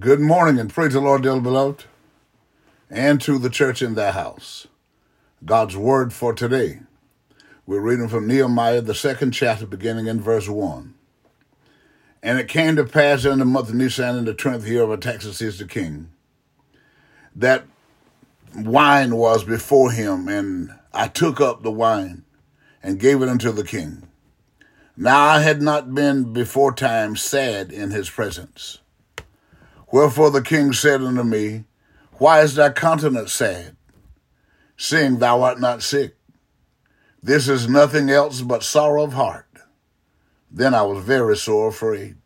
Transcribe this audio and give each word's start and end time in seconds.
Good 0.00 0.20
morning 0.20 0.58
and 0.58 0.72
praise 0.72 0.94
the 0.94 1.00
Lord, 1.00 1.24
dearly 1.24 1.42
beloved, 1.42 1.84
and 2.88 3.20
to 3.20 3.38
the 3.38 3.50
church 3.50 3.82
in 3.82 3.96
their 3.96 4.12
house. 4.12 4.66
God's 5.44 5.76
word 5.76 6.14
for 6.14 6.32
today. 6.32 6.80
We're 7.66 7.82
reading 7.82 8.08
from 8.08 8.26
Nehemiah, 8.26 8.80
the 8.80 8.94
second 8.94 9.32
chapter, 9.32 9.66
beginning 9.66 10.06
in 10.06 10.18
verse 10.18 10.48
1. 10.48 10.94
And 12.22 12.38
it 12.38 12.48
came 12.48 12.76
to 12.76 12.84
pass 12.84 13.26
in 13.26 13.40
the 13.40 13.44
month 13.44 13.68
of 13.68 13.74
Nisan 13.74 14.16
in 14.16 14.24
the 14.24 14.32
twentieth 14.32 14.66
year 14.66 14.84
of 14.84 14.90
Artaxerxes 14.90 15.58
the 15.58 15.66
king, 15.66 16.10
that 17.36 17.66
wine 18.56 19.16
was 19.16 19.44
before 19.44 19.90
him, 19.90 20.28
and 20.28 20.70
I 20.94 21.08
took 21.08 21.42
up 21.42 21.62
the 21.62 21.70
wine 21.70 22.24
and 22.82 22.98
gave 22.98 23.20
it 23.20 23.28
unto 23.28 23.52
the 23.52 23.64
king. 23.64 24.08
Now 24.96 25.20
I 25.26 25.40
had 25.40 25.60
not 25.60 25.94
been 25.94 26.32
before 26.32 26.72
time 26.72 27.16
sad 27.16 27.70
in 27.70 27.90
his 27.90 28.08
presence. 28.08 28.79
Wherefore 29.92 30.30
the 30.30 30.42
king 30.42 30.72
said 30.72 31.02
unto 31.02 31.24
me, 31.24 31.64
Why 32.14 32.42
is 32.42 32.54
thy 32.54 32.70
countenance 32.70 33.32
sad, 33.32 33.76
seeing 34.76 35.18
thou 35.18 35.42
art 35.42 35.58
not 35.60 35.82
sick? 35.82 36.16
This 37.22 37.48
is 37.48 37.68
nothing 37.68 38.08
else 38.08 38.40
but 38.40 38.62
sorrow 38.62 39.02
of 39.02 39.14
heart. 39.14 39.46
Then 40.50 40.74
I 40.74 40.82
was 40.82 41.04
very 41.04 41.36
sore 41.36 41.68
afraid, 41.68 42.16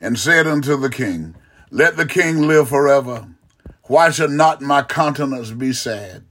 and 0.00 0.18
said 0.18 0.46
unto 0.46 0.76
the 0.76 0.90
king, 0.90 1.34
Let 1.70 1.96
the 1.96 2.06
king 2.06 2.42
live 2.42 2.68
forever. 2.68 3.28
Why 3.84 4.10
should 4.10 4.30
not 4.30 4.62
my 4.62 4.82
countenance 4.82 5.50
be 5.50 5.72
sad, 5.72 6.24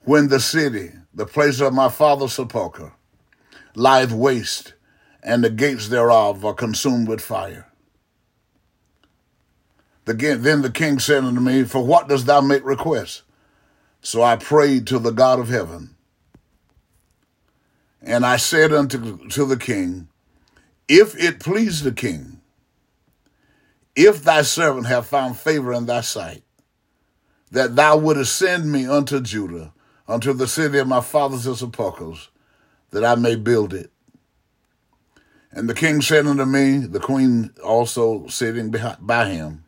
when 0.00 0.28
the 0.28 0.40
city, 0.40 0.90
the 1.14 1.26
place 1.26 1.60
of 1.60 1.72
my 1.72 1.88
father's 1.88 2.32
sepulchre, 2.32 2.94
lieth 3.76 4.10
waste, 4.10 4.74
and 5.22 5.44
the 5.44 5.50
gates 5.50 5.88
thereof 5.88 6.44
are 6.44 6.54
consumed 6.54 7.06
with 7.06 7.20
fire? 7.20 7.71
Then 10.04 10.62
the 10.62 10.70
king 10.70 10.98
said 10.98 11.24
unto 11.24 11.40
me, 11.40 11.64
For 11.64 11.84
what 11.84 12.08
dost 12.08 12.26
thou 12.26 12.40
make 12.40 12.64
request? 12.64 13.22
So 14.00 14.22
I 14.22 14.36
prayed 14.36 14.86
to 14.88 14.98
the 14.98 15.12
God 15.12 15.38
of 15.38 15.48
heaven. 15.48 15.94
And 18.00 18.26
I 18.26 18.36
said 18.36 18.72
unto 18.72 19.28
to 19.28 19.44
the 19.44 19.56
king, 19.56 20.08
If 20.88 21.16
it 21.16 21.38
please 21.38 21.82
the 21.82 21.92
king, 21.92 22.40
if 23.94 24.24
thy 24.24 24.42
servant 24.42 24.86
have 24.86 25.06
found 25.06 25.36
favor 25.36 25.72
in 25.72 25.86
thy 25.86 26.00
sight, 26.00 26.42
that 27.52 27.76
thou 27.76 27.96
wouldest 27.96 28.34
send 28.34 28.72
me 28.72 28.86
unto 28.86 29.20
Judah, 29.20 29.72
unto 30.08 30.32
the 30.32 30.48
city 30.48 30.78
of 30.78 30.88
my 30.88 31.00
fathers' 31.00 31.60
sepulchres, 31.60 32.28
that 32.90 33.04
I 33.04 33.14
may 33.14 33.36
build 33.36 33.72
it. 33.72 33.92
And 35.52 35.68
the 35.68 35.74
king 35.74 36.00
said 36.00 36.26
unto 36.26 36.46
me, 36.46 36.78
the 36.78 36.98
queen 36.98 37.50
also 37.62 38.26
sitting 38.26 38.74
by 39.00 39.28
him, 39.28 39.61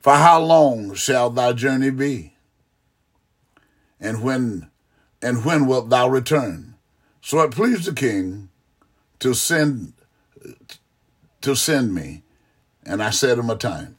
For 0.00 0.14
how 0.14 0.40
long 0.40 0.94
shall 0.94 1.28
thy 1.28 1.52
journey 1.52 1.90
be? 1.90 2.34
And 4.00 4.22
when 4.22 4.70
and 5.22 5.44
when 5.44 5.66
wilt 5.66 5.90
thou 5.90 6.08
return? 6.08 6.74
So 7.20 7.40
it 7.40 7.50
pleased 7.50 7.84
the 7.84 7.92
king 7.92 8.48
to 9.18 9.34
send 9.34 9.92
to 11.42 11.54
send 11.54 11.94
me, 11.94 12.22
and 12.84 13.02
I 13.02 13.10
said 13.10 13.38
him 13.38 13.50
a 13.50 13.56
time. 13.56 13.96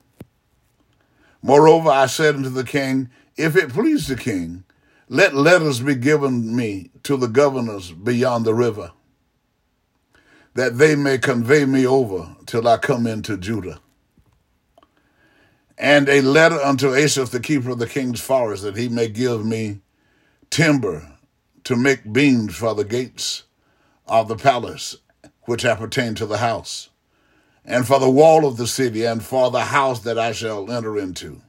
Moreover, 1.44 1.90
I 1.90 2.06
said 2.06 2.36
unto 2.36 2.50
the 2.50 2.64
king, 2.64 3.10
If 3.36 3.56
it 3.56 3.70
please 3.70 4.08
the 4.08 4.16
king, 4.16 4.64
let 5.10 5.34
letters 5.36 5.82
be 5.82 5.96
given 5.96 6.56
me 6.56 6.92
to 7.04 7.18
the 7.18 7.28
governors 7.28 7.92
beyond 7.92 8.46
the 8.46 8.54
river, 8.54 8.92
that 10.54 10.78
they 10.78 10.96
may 10.96 11.18
convey 11.18 11.66
me 11.66 11.86
over 11.86 12.36
till 12.46 12.68
I 12.68 12.78
come 12.78 13.08
into 13.08 13.38
Judah. 13.38 13.82
And 15.82 16.08
a 16.10 16.22
letter 16.22 16.62
unto 16.62 16.94
Asaph, 16.94 17.32
the 17.32 17.40
keeper 17.40 17.72
of 17.72 17.80
the 17.80 17.88
king's 17.88 18.22
forest, 18.22 18.62
that 18.62 18.78
he 18.78 18.88
may 18.88 19.08
give 19.08 19.44
me 19.44 19.80
timber 20.52 21.18
to 21.64 21.76
make 21.76 22.14
beams 22.14 22.56
for 22.56 22.76
the 22.76 22.86
gates 22.86 23.46
of 24.06 24.28
the 24.28 24.36
palace, 24.36 24.98
which 25.46 25.66
appertain 25.66 26.14
to 26.16 26.28
the 26.28 26.38
house, 26.38 26.90
and 27.66 27.88
for 27.88 28.00
the 28.00 28.12
wall 28.12 28.46
of 28.46 28.58
the 28.58 28.68
city, 28.68 29.06
and 29.06 29.24
for 29.24 29.50
the 29.50 29.66
house 29.66 30.02
that 30.02 30.20
I 30.20 30.34
shall 30.34 30.72
enter 30.72 31.00
into. 31.00 31.42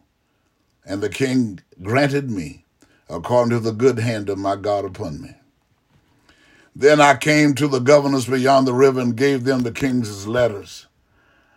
And 0.87 1.03
the 1.03 1.11
king 1.11 1.61
granted 1.83 2.31
me, 2.31 2.65
according 3.11 3.51
to 3.51 3.61
the 3.61 3.73
good 3.73 3.99
hand 3.99 4.31
of 4.31 4.39
my 4.39 4.57
God 4.57 4.87
upon 4.87 5.21
me. 5.21 5.37
Then 6.75 7.03
I 7.03 7.17
came 7.17 7.55
to 7.57 7.69
the 7.69 7.81
governors 7.81 8.27
beyond 8.27 8.67
the 8.67 8.73
river 8.73 9.01
and 9.01 9.15
gave 9.15 9.45
them 9.45 9.61
the 9.61 9.73
king's 9.73 10.27
letters. 10.27 10.87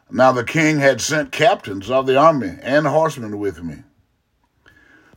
Now 0.10 0.32
the 0.32 0.44
king 0.44 0.80
had 0.80 1.02
sent 1.02 1.32
captains 1.32 1.90
of 1.90 2.06
the 2.06 2.18
army 2.18 2.58
and 2.62 2.86
horsemen 2.86 3.40
with 3.40 3.64
me. 3.64 3.84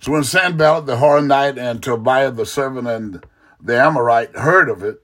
So 0.00 0.12
when 0.12 0.25
Sanballat 0.25 0.87
the 0.87 0.97
Horonite 0.97 1.59
and 1.59 1.82
Tobiah 1.82 2.31
the 2.31 2.47
servant 2.47 2.87
and 2.87 3.25
the 3.60 3.78
Amorite 3.78 4.37
heard 4.37 4.69
of 4.69 4.82
it, 4.82 5.03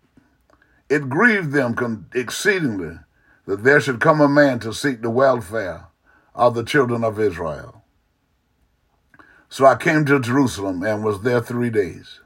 it 0.88 1.08
grieved 1.08 1.52
them 1.52 2.06
exceedingly 2.14 2.98
that 3.46 3.64
there 3.64 3.80
should 3.80 4.00
come 4.00 4.20
a 4.20 4.28
man 4.28 4.58
to 4.60 4.72
seek 4.72 5.02
the 5.02 5.10
welfare 5.10 5.88
of 6.34 6.54
the 6.54 6.64
children 6.64 7.04
of 7.04 7.20
Israel. 7.20 7.82
So 9.48 9.66
I 9.66 9.76
came 9.76 10.04
to 10.06 10.20
Jerusalem 10.20 10.82
and 10.82 11.04
was 11.04 11.22
there 11.22 11.40
three 11.40 11.70
days. 11.70 12.20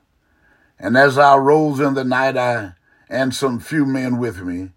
And 0.79 0.97
as 0.97 1.19
I 1.19 1.37
rose 1.37 1.81
in 1.81 1.95
the 1.95 2.05
night, 2.05 2.37
I 2.37 2.75
and 3.09 3.35
some 3.35 3.59
few 3.59 3.85
men 3.87 4.19
with 4.19 4.41
me, 4.43 4.71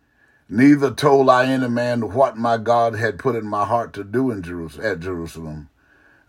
neither 0.51 0.91
told 0.91 1.29
I 1.29 1.45
any 1.45 1.69
man 1.69 2.13
what 2.13 2.35
my 2.38 2.57
God 2.57 2.95
had 2.95 3.17
put 3.17 3.38
in 3.38 3.47
my 3.47 3.63
heart 3.63 3.94
to 3.94 4.03
do 4.03 4.29
in 4.31 4.44
Jerusalem, 4.44 4.85
at 4.85 5.00
Jerusalem. 5.00 5.69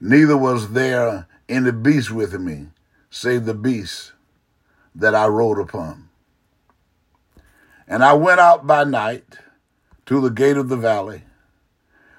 Neither 0.00 0.36
was 0.36 0.72
there 0.72 1.26
any 1.48 1.72
beast 1.72 2.12
with 2.12 2.32
me, 2.38 2.68
save 3.10 3.46
the 3.46 3.54
beast 3.54 4.12
that 4.94 5.16
I 5.16 5.26
rode 5.26 5.58
upon. 5.58 6.08
And 7.88 8.04
I 8.04 8.12
went 8.12 8.38
out 8.38 8.64
by 8.64 8.84
night 8.84 9.38
to 10.06 10.20
the 10.20 10.30
gate 10.30 10.56
of 10.56 10.68
the 10.68 10.76
valley, 10.76 11.24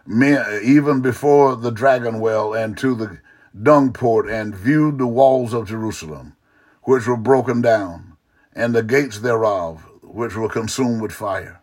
even 0.06 1.02
before 1.02 1.56
the 1.56 1.72
dragon 1.72 2.20
well, 2.20 2.54
and 2.54 2.78
to 2.80 2.96
the 2.96 3.20
dung 3.62 3.94
port, 3.94 4.28
and 4.30 4.54
viewed 4.54 4.98
the 4.98 5.08
walls 5.08 5.54
of 5.54 5.70
Jerusalem, 5.70 6.36
which 6.84 7.08
were 7.08 7.16
broken 7.16 7.62
down, 7.62 8.18
and 8.52 8.76
the 8.76 8.84
gates 8.84 9.20
thereof, 9.20 9.88
which 10.02 10.36
were 10.36 10.50
consumed 10.50 11.02
with 11.02 11.14
fire. 11.14 11.62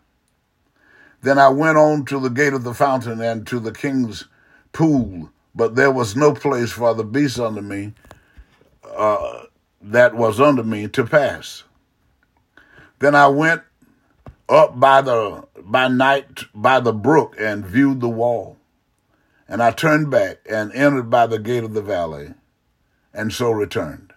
Then 1.21 1.37
I 1.37 1.49
went 1.49 1.77
on 1.77 2.05
to 2.05 2.19
the 2.19 2.29
gate 2.29 2.53
of 2.53 2.63
the 2.63 2.73
fountain 2.73 3.21
and 3.21 3.45
to 3.47 3.59
the 3.59 3.71
king's 3.71 4.25
pool, 4.73 5.29
but 5.53 5.75
there 5.75 5.91
was 5.91 6.15
no 6.15 6.33
place 6.33 6.71
for 6.71 6.93
the 6.93 7.03
beast 7.03 7.39
under 7.39 7.61
me 7.61 7.93
uh, 8.95 9.43
that 9.81 10.15
was 10.15 10.39
under 10.39 10.63
me 10.63 10.87
to 10.87 11.05
pass. 11.05 11.63
Then 12.99 13.15
I 13.15 13.27
went 13.27 13.61
up 14.49 14.79
by 14.79 15.01
the 15.01 15.47
by 15.63 15.87
night 15.87 16.45
by 16.53 16.79
the 16.79 16.93
brook 16.93 17.35
and 17.39 17.65
viewed 17.65 18.01
the 18.01 18.09
wall. 18.09 18.57
And 19.47 19.61
I 19.61 19.71
turned 19.71 20.09
back 20.09 20.39
and 20.49 20.71
entered 20.73 21.09
by 21.09 21.27
the 21.27 21.39
gate 21.39 21.63
of 21.63 21.73
the 21.73 21.81
valley, 21.81 22.33
and 23.13 23.33
so 23.33 23.51
returned. 23.51 24.13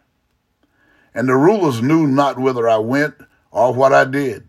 And 1.13 1.29
the 1.29 1.35
rulers 1.35 1.83
knew 1.83 2.07
not 2.07 2.39
whither 2.39 2.69
I 2.69 2.77
went 2.79 3.15
or 3.51 3.73
what 3.73 3.93
I 3.93 4.05
did. 4.05 4.47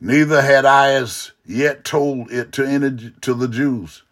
Neither 0.00 0.42
had 0.42 0.64
I 0.64 0.92
as 0.94 1.32
yet 1.44 1.84
told 1.84 2.30
it 2.30 2.52
to 2.52 2.64
any 2.64 3.12
to 3.20 3.34
the 3.34 3.48
Jews, 3.48 4.02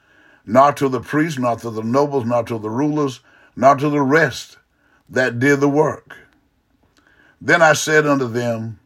not 0.44 0.76
to 0.78 0.88
the 0.88 1.00
priests, 1.00 1.38
not 1.38 1.60
to 1.60 1.70
the 1.70 1.82
nobles, 1.82 2.24
not 2.24 2.46
to 2.48 2.58
the 2.58 2.70
rulers, 2.70 3.20
not 3.56 3.78
to 3.80 3.88
the 3.88 4.02
rest 4.02 4.58
that 5.08 5.38
did 5.38 5.60
the 5.60 5.68
work. 5.68 6.16
Then 7.40 7.62
I 7.62 7.72
said 7.72 8.06
unto 8.06 8.28
them, 8.28 8.80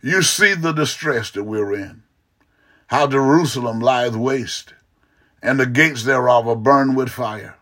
You 0.00 0.22
see 0.22 0.54
the 0.54 0.72
distress 0.72 1.30
that 1.32 1.44
we're 1.44 1.74
in, 1.74 2.02
how 2.88 3.06
Jerusalem 3.06 3.80
lieth 3.80 4.16
waste, 4.16 4.74
and 5.42 5.58
the 5.58 5.66
gates 5.66 6.04
thereof 6.04 6.46
are 6.48 6.56
burned 6.56 6.96
with 6.96 7.10
fire. 7.10 7.56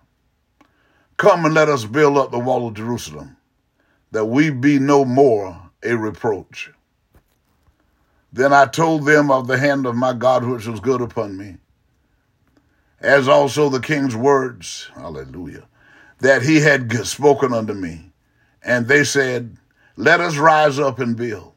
Come 1.16 1.44
and 1.44 1.54
let 1.54 1.68
us 1.68 1.84
build 1.84 2.16
up 2.16 2.30
the 2.30 2.38
wall 2.38 2.68
of 2.68 2.74
Jerusalem, 2.74 3.36
that 4.10 4.26
we 4.26 4.50
be 4.50 4.78
no 4.78 5.04
more 5.04 5.70
a 5.82 5.94
reproach. 5.96 6.70
Then 8.32 8.52
I 8.52 8.66
told 8.66 9.06
them 9.06 9.30
of 9.30 9.46
the 9.46 9.58
hand 9.58 9.86
of 9.86 9.96
my 9.96 10.12
God 10.12 10.44
which 10.44 10.66
was 10.66 10.80
good 10.80 11.00
upon 11.00 11.36
me, 11.36 11.56
as 13.00 13.26
also 13.28 13.68
the 13.68 13.80
king's 13.80 14.14
words, 14.14 14.90
hallelujah, 14.94 15.66
that 16.18 16.42
he 16.42 16.60
had 16.60 16.92
spoken 17.06 17.52
unto 17.52 17.72
me. 17.72 18.12
And 18.62 18.86
they 18.86 19.04
said, 19.04 19.56
Let 19.96 20.20
us 20.20 20.36
rise 20.36 20.78
up 20.78 20.98
and 20.98 21.16
build. 21.16 21.54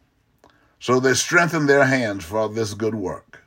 So 0.79 0.99
they 0.99 1.13
strengthened 1.13 1.69
their 1.69 1.85
hands 1.85 2.25
for 2.25 2.49
this 2.49 2.73
good 2.73 2.95
work. 2.95 3.43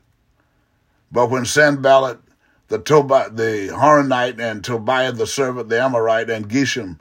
But 1.11 1.31
when 1.31 1.45
Sanballat, 1.45 2.21
the, 2.69 2.79
Tobi- 2.79 3.35
the 3.35 3.73
Horonite, 3.73 4.41
and 4.41 4.63
Tobiah 4.63 5.13
the 5.13 5.27
servant, 5.27 5.69
the 5.69 5.81
Amorite, 5.81 6.31
and 6.31 6.49
Geshem 6.49 6.99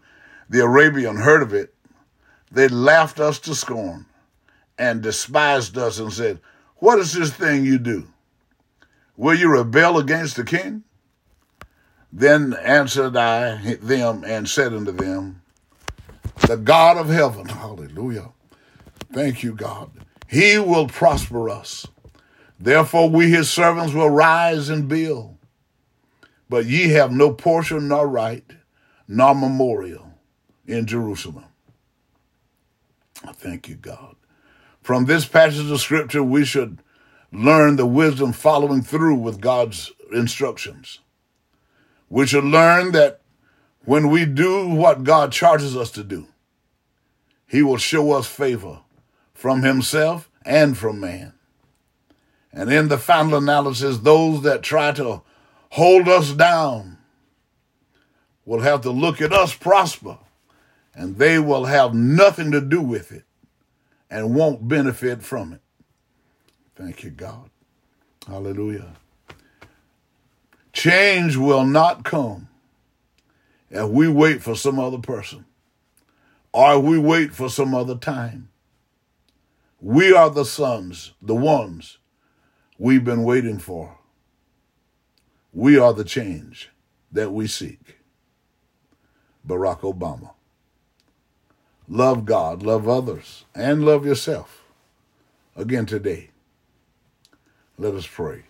the 0.50 0.64
Arabian 0.64 1.18
heard 1.18 1.42
of 1.42 1.54
it, 1.54 1.74
they 2.52 2.68
laughed 2.68 3.20
us 3.20 3.40
to 3.40 3.56
scorn 3.56 4.06
and 4.78 5.02
despised 5.02 5.78
us 5.78 6.00
and 6.00 6.12
said, 6.12 6.40
What 6.78 7.00
is 7.00 7.14
this 7.14 7.32
thing 7.32 7.66
you 7.66 7.78
do? 7.78 8.08
Will 9.18 9.36
you 9.36 9.50
rebel 9.50 9.98
against 9.98 10.36
the 10.36 10.44
king? 10.44 10.84
Then 12.12 12.54
answered 12.54 13.16
I 13.16 13.76
them 13.76 14.24
and 14.26 14.48
said 14.48 14.74
unto 14.74 14.92
them, 14.92 15.42
The 16.48 16.58
God 16.58 16.98
of 16.98 17.10
heaven, 17.10 17.48
hallelujah, 17.50 18.32
thank 19.14 19.44
you, 19.44 19.54
God, 19.54 19.92
he 20.28 20.58
will 20.58 20.88
prosper 20.88 21.50
us. 21.50 21.88
Therefore 22.60 23.10
we 23.10 23.30
his 23.30 23.50
servants 23.50 23.94
will 23.94 24.10
rise 24.10 24.70
and 24.70 24.88
build. 24.88 25.38
But 26.50 26.66
ye 26.66 26.90
have 26.90 27.12
no 27.12 27.34
portion 27.34 27.88
nor 27.88 28.08
right, 28.08 28.46
nor 29.08 29.34
memorial 29.34 30.14
in 30.66 30.86
Jerusalem. 30.86 31.46
I 33.24 33.32
thank 33.32 33.68
you, 33.68 33.76
God. 33.76 34.16
From 34.86 35.06
this 35.06 35.26
passage 35.26 35.72
of 35.72 35.82
scripture, 35.82 36.22
we 36.22 36.46
should 36.46 36.78
learn 37.32 37.76
the 37.76 37.88
wisdom 37.88 38.34
following 38.34 38.84
through 38.84 39.16
with 39.16 39.42
God's 39.42 39.92
instructions. 40.14 41.00
We 42.08 42.28
should 42.28 42.44
learn 42.44 42.92
that 42.92 43.22
when 43.86 44.12
we 44.12 44.26
do 44.26 44.70
what 44.70 45.04
God 45.04 45.32
charges 45.32 45.76
us 45.76 45.90
to 45.94 46.04
do, 46.04 46.28
He 47.48 47.64
will 47.64 47.78
show 47.78 48.12
us 48.12 48.28
favor 48.28 48.82
from 49.34 49.64
Himself 49.64 50.30
and 50.46 50.78
from 50.78 51.00
man. 51.00 51.34
And 52.54 52.72
in 52.72 52.88
the 52.88 53.00
final 53.00 53.40
analysis, 53.40 53.98
those 53.98 54.44
that 54.44 54.62
try 54.62 54.92
to 54.92 55.24
hold 55.70 56.08
us 56.08 56.32
down 56.32 57.00
will 58.46 58.62
have 58.62 58.82
to 58.82 58.92
look 58.92 59.20
at 59.20 59.34
us 59.34 59.56
prosper, 59.56 60.20
and 60.94 61.18
they 61.18 61.40
will 61.40 61.66
have 61.66 61.96
nothing 61.96 62.52
to 62.52 62.62
do 62.62 62.82
with 62.82 63.12
it 63.12 63.24
and 64.10 64.36
won't 64.36 64.68
benefit 64.68 65.24
from 65.24 65.54
it. 65.54 65.62
Thank 66.76 67.04
you, 67.04 67.10
God. 67.10 67.50
Hallelujah. 68.28 68.96
Change 70.74 71.38
will 71.38 71.66
not 71.66 72.04
come 72.04 72.50
if 73.70 73.90
we 73.90 74.08
wait 74.08 74.42
for 74.44 74.56
some 74.56 74.80
other 74.80 74.98
person 74.98 75.46
or 76.54 76.80
we 76.80 76.98
wait 76.98 77.34
for 77.34 77.50
some 77.50 77.74
other 77.76 77.96
time. 77.96 78.50
We 79.82 80.14
are 80.14 80.30
the 80.30 80.46
sons, 80.46 81.14
the 81.22 81.36
ones 81.36 81.98
we've 82.78 83.04
been 83.04 83.24
waiting 83.24 83.60
for. 83.60 83.98
We 85.54 85.78
are 85.78 85.94
the 85.94 86.04
change 86.04 86.72
that 87.12 87.32
we 87.32 87.48
seek. 87.48 87.98
Barack 89.48 89.82
Obama. 89.82 90.35
Love 91.88 92.26
God, 92.26 92.64
love 92.64 92.88
others, 92.88 93.46
and 93.54 93.86
love 93.86 94.06
yourself. 94.06 94.64
Again 95.56 95.86
today. 95.86 96.30
Let 97.78 97.94
us 97.94 98.08
pray. 98.08 98.44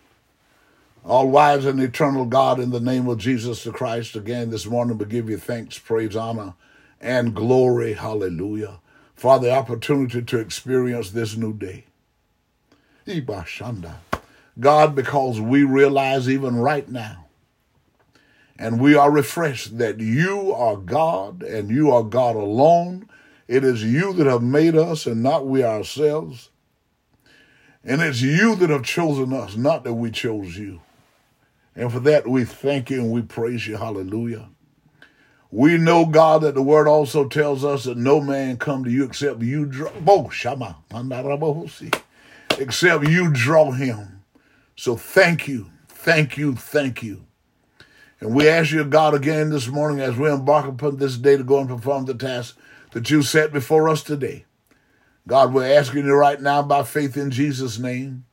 All 1.04 1.28
wise 1.28 1.64
and 1.64 1.80
eternal 1.80 2.24
God, 2.24 2.58
in 2.58 2.70
the 2.70 2.80
name 2.80 3.08
of 3.08 3.18
Jesus 3.18 3.62
the 3.62 3.70
Christ, 3.72 4.16
again 4.16 4.50
this 4.50 4.66
morning 4.66 4.98
we 4.98 5.04
give 5.04 5.28
you 5.28 5.36
thanks, 5.36 5.78
praise, 5.78 6.16
honor, 6.16 6.54
and 7.00 7.34
glory. 7.34 7.92
Hallelujah. 7.92 8.80
For 9.14 9.38
the 9.38 9.52
opportunity 9.52 10.22
to 10.22 10.38
experience 10.38 11.10
this 11.10 11.36
new 11.36 11.52
day. 11.52 11.84
God, 14.58 14.94
because 14.94 15.40
we 15.40 15.62
realize 15.62 16.28
even 16.28 16.56
right 16.56 16.88
now, 16.88 17.26
and 18.58 18.80
we 18.80 18.94
are 18.94 19.10
refreshed 19.10 19.78
that 19.78 20.00
you 20.00 20.52
are 20.52 20.76
God 20.76 21.42
and 21.42 21.70
you 21.70 21.90
are 21.92 22.02
God 22.02 22.36
alone. 22.36 23.08
It 23.48 23.62
is 23.64 23.84
you 23.84 24.12
that 24.14 24.26
have 24.26 24.42
made 24.42 24.76
us 24.76 25.06
and 25.06 25.22
not 25.22 25.46
we 25.46 25.62
ourselves. 25.62 26.50
And 27.84 28.02
it's 28.02 28.20
you 28.20 28.56
that 28.56 28.70
have 28.70 28.82
chosen 28.82 29.32
us, 29.32 29.56
not 29.56 29.84
that 29.84 29.94
we 29.94 30.10
chose 30.10 30.56
you. 30.56 30.80
And 31.76 31.92
for 31.92 32.00
that, 32.00 32.26
we 32.26 32.44
thank 32.44 32.90
you 32.90 33.02
and 33.02 33.12
we 33.12 33.22
praise 33.22 33.66
you. 33.66 33.76
Hallelujah. 33.76 34.48
We 35.52 35.78
know, 35.78 36.06
God, 36.06 36.42
that 36.42 36.54
the 36.54 36.62
word 36.62 36.88
also 36.88 37.28
tells 37.28 37.64
us 37.64 37.84
that 37.84 37.96
no 37.96 38.20
man 38.20 38.56
come 38.56 38.82
to 38.84 38.90
you 38.90 39.04
except 39.04 39.40
you 39.42 39.64
draw, 39.66 39.90
except 42.58 43.04
you 43.08 43.30
draw 43.30 43.70
him. 43.70 44.22
So 44.74 44.96
thank 44.96 45.46
you, 45.46 45.70
thank 45.88 46.36
you, 46.36 46.56
thank 46.56 47.02
you. 47.02 47.24
And 48.20 48.34
we 48.34 48.48
ask 48.48 48.72
you, 48.72 48.82
God, 48.84 49.14
again 49.14 49.50
this 49.50 49.68
morning 49.68 50.00
as 50.00 50.16
we 50.16 50.30
embark 50.30 50.66
upon 50.66 50.96
this 50.96 51.16
day 51.16 51.36
to 51.36 51.44
go 51.44 51.60
and 51.60 51.68
perform 51.68 52.06
the 52.06 52.14
task 52.14 52.56
that 52.96 53.10
you 53.10 53.20
set 53.22 53.52
before 53.52 53.90
us 53.90 54.02
today. 54.02 54.46
God, 55.28 55.52
we're 55.52 55.78
asking 55.78 56.06
you 56.06 56.14
right 56.14 56.40
now 56.40 56.62
by 56.62 56.82
faith 56.82 57.14
in 57.14 57.30
Jesus' 57.30 57.78
name 57.78 58.24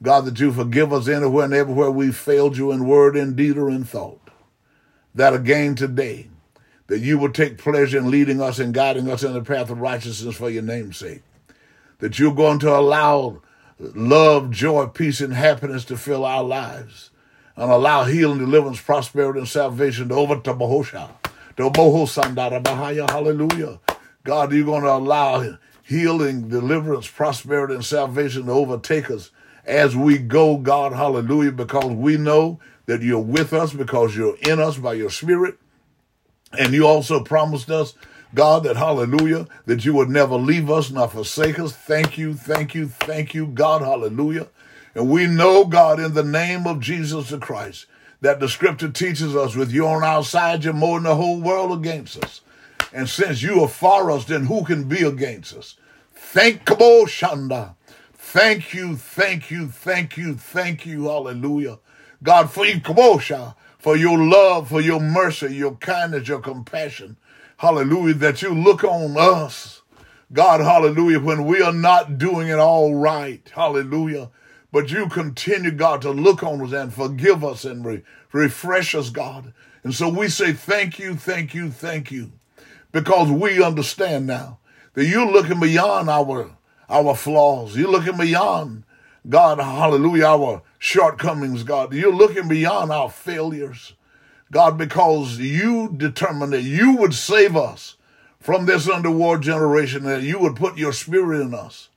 God, 0.00 0.26
that 0.26 0.38
you 0.38 0.52
forgive 0.52 0.92
us 0.92 1.08
anywhere 1.08 1.46
and 1.46 1.54
everywhere 1.54 1.90
we've 1.90 2.16
failed 2.16 2.56
you 2.56 2.70
in 2.70 2.86
word, 2.86 3.16
in 3.16 3.34
deed, 3.34 3.56
or 3.56 3.68
in 3.68 3.82
thought. 3.82 4.20
That 5.16 5.34
again 5.34 5.74
today, 5.74 6.28
that 6.86 7.00
you 7.00 7.18
will 7.18 7.32
take 7.32 7.58
pleasure 7.58 7.98
in 7.98 8.10
leading 8.10 8.40
us 8.40 8.60
and 8.60 8.72
guiding 8.72 9.10
us 9.10 9.24
in 9.24 9.32
the 9.32 9.42
path 9.42 9.70
of 9.70 9.80
righteousness 9.80 10.36
for 10.36 10.48
your 10.48 10.62
name's 10.62 10.98
sake. 10.98 11.22
That 11.98 12.18
you're 12.20 12.34
going 12.34 12.60
to 12.60 12.76
allow 12.76 13.42
love, 13.80 14.52
joy, 14.52 14.86
peace, 14.86 15.20
and 15.20 15.32
happiness 15.32 15.84
to 15.86 15.96
fill 15.96 16.24
our 16.24 16.44
lives 16.44 17.10
and 17.56 17.68
allow 17.68 18.04
healing, 18.04 18.38
deliverance, 18.38 18.80
prosperity, 18.80 19.40
and 19.40 19.48
salvation 19.48 20.10
to 20.10 20.14
over 20.14 20.36
to 20.36 20.54
Bahosha. 20.54 21.10
To 21.56 21.70
Bahosandara 21.70 23.10
Hallelujah. 23.10 23.80
God, 24.24 24.52
you're 24.52 24.64
going 24.64 24.82
to 24.82 24.92
allow 24.92 25.58
healing, 25.82 26.48
deliverance, 26.48 27.06
prosperity, 27.06 27.74
and 27.74 27.84
salvation 27.84 28.46
to 28.46 28.52
overtake 28.52 29.10
us 29.10 29.30
as 29.66 29.94
we 29.94 30.18
go, 30.18 30.56
God, 30.56 30.92
hallelujah, 30.92 31.52
because 31.52 31.92
we 31.92 32.16
know 32.16 32.58
that 32.86 33.02
you're 33.02 33.18
with 33.18 33.52
us, 33.52 33.72
because 33.72 34.16
you're 34.16 34.36
in 34.38 34.60
us 34.60 34.78
by 34.78 34.94
your 34.94 35.10
spirit. 35.10 35.58
And 36.58 36.72
you 36.72 36.86
also 36.86 37.22
promised 37.22 37.70
us, 37.70 37.94
God, 38.34 38.64
that 38.64 38.76
hallelujah, 38.76 39.46
that 39.66 39.84
you 39.84 39.94
would 39.94 40.08
never 40.08 40.36
leave 40.36 40.70
us 40.70 40.90
nor 40.90 41.08
forsake 41.08 41.58
us. 41.58 41.72
Thank 41.72 42.18
you, 42.18 42.34
thank 42.34 42.74
you, 42.74 42.88
thank 42.88 43.34
you, 43.34 43.46
God, 43.46 43.82
hallelujah. 43.82 44.48
And 44.94 45.10
we 45.10 45.26
know, 45.26 45.64
God, 45.64 46.00
in 46.00 46.14
the 46.14 46.24
name 46.24 46.66
of 46.66 46.80
Jesus 46.80 47.30
the 47.30 47.38
Christ, 47.38 47.86
that 48.20 48.40
the 48.40 48.48
scripture 48.48 48.90
teaches 48.90 49.36
us 49.36 49.54
with 49.54 49.70
you 49.70 49.86
on 49.86 50.02
our 50.02 50.24
side, 50.24 50.64
you're 50.64 50.72
more 50.72 50.98
than 50.98 51.04
the 51.04 51.16
whole 51.16 51.40
world 51.40 51.72
against 51.78 52.22
us. 52.24 52.40
And 52.94 53.08
since 53.08 53.42
you 53.42 53.60
are 53.60 53.68
for 53.68 54.12
us, 54.12 54.24
then 54.24 54.46
who 54.46 54.64
can 54.64 54.84
be 54.84 55.02
against 55.02 55.56
us? 55.56 55.74
Thank 56.14 56.64
Shanda. 56.64 57.74
Thank 58.12 58.72
you, 58.72 58.96
thank 58.96 59.50
you, 59.50 59.66
thank 59.66 60.16
you, 60.16 60.36
thank 60.36 60.86
you, 60.86 61.04
hallelujah. 61.04 61.80
God, 62.22 62.50
for 62.50 62.64
you, 62.64 62.80
Kabosha, 62.80 63.56
for 63.80 63.96
your 63.96 64.16
love, 64.16 64.68
for 64.68 64.80
your 64.80 65.00
mercy, 65.00 65.56
your 65.56 65.74
kindness, 65.74 66.28
your 66.28 66.38
compassion. 66.38 67.16
Hallelujah, 67.56 68.14
that 68.14 68.42
you 68.42 68.54
look 68.54 68.84
on 68.84 69.16
us. 69.18 69.82
God, 70.32 70.60
hallelujah, 70.60 71.18
when 71.18 71.46
we 71.46 71.62
are 71.62 71.72
not 71.72 72.16
doing 72.16 72.46
it 72.46 72.60
all 72.60 72.94
right. 72.94 73.50
Hallelujah. 73.56 74.30
But 74.70 74.92
you 74.92 75.08
continue, 75.08 75.72
God, 75.72 76.00
to 76.02 76.10
look 76.10 76.44
on 76.44 76.60
us 76.62 76.72
and 76.72 76.94
forgive 76.94 77.44
us 77.44 77.64
and 77.64 77.84
re- 77.84 78.02
refresh 78.32 78.94
us, 78.94 79.10
God. 79.10 79.52
And 79.82 79.92
so 79.92 80.08
we 80.08 80.28
say 80.28 80.52
thank 80.52 81.00
you, 81.00 81.16
thank 81.16 81.54
you, 81.54 81.72
thank 81.72 82.12
you. 82.12 82.32
Because 82.94 83.28
we 83.28 83.60
understand 83.60 84.28
now 84.28 84.60
that 84.92 85.04
you're 85.04 85.26
looking 85.26 85.58
beyond 85.58 86.08
our 86.08 86.56
our 86.88 87.16
flaws. 87.16 87.76
You're 87.76 87.90
looking 87.90 88.16
beyond, 88.16 88.84
God, 89.28 89.58
hallelujah, 89.58 90.26
our 90.26 90.62
shortcomings, 90.78 91.64
God. 91.64 91.92
You're 91.92 92.14
looking 92.14 92.46
beyond 92.46 92.92
our 92.92 93.10
failures, 93.10 93.94
God, 94.52 94.78
because 94.78 95.40
you 95.40 95.92
determined 95.96 96.52
that 96.52 96.62
you 96.62 96.96
would 96.96 97.14
save 97.14 97.56
us 97.56 97.96
from 98.38 98.66
this 98.66 98.88
underworld 98.88 99.42
generation, 99.42 100.04
that 100.04 100.22
you 100.22 100.38
would 100.38 100.54
put 100.54 100.78
your 100.78 100.92
spirit 100.92 101.40
in 101.40 101.52
us 101.52 101.88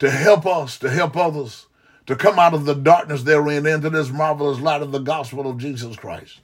to 0.00 0.10
help 0.10 0.44
us, 0.44 0.76
to 0.80 0.90
help 0.90 1.16
others, 1.16 1.64
to 2.04 2.14
come 2.14 2.38
out 2.38 2.52
of 2.52 2.66
the 2.66 2.74
darkness 2.74 3.22
therein 3.22 3.64
into 3.64 3.88
this 3.88 4.10
marvelous 4.10 4.60
light 4.60 4.82
of 4.82 4.92
the 4.92 4.98
gospel 4.98 5.48
of 5.48 5.56
Jesus 5.56 5.96
Christ. 5.96 6.40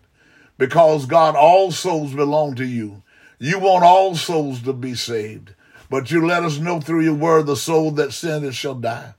Because, 0.56 1.04
God, 1.04 1.36
all 1.36 1.70
souls 1.72 2.14
belong 2.14 2.54
to 2.54 2.64
you. 2.64 3.02
You 3.42 3.58
want 3.58 3.82
all 3.82 4.14
souls 4.14 4.62
to 4.62 4.72
be 4.72 4.94
saved. 4.94 5.54
But 5.90 6.12
you 6.12 6.24
let 6.24 6.44
us 6.44 6.58
know 6.58 6.80
through 6.80 7.00
your 7.00 7.14
word 7.14 7.46
the 7.46 7.56
soul 7.56 7.90
that 7.90 8.12
sinneth 8.12 8.54
shall 8.54 8.76
die. 8.76 9.14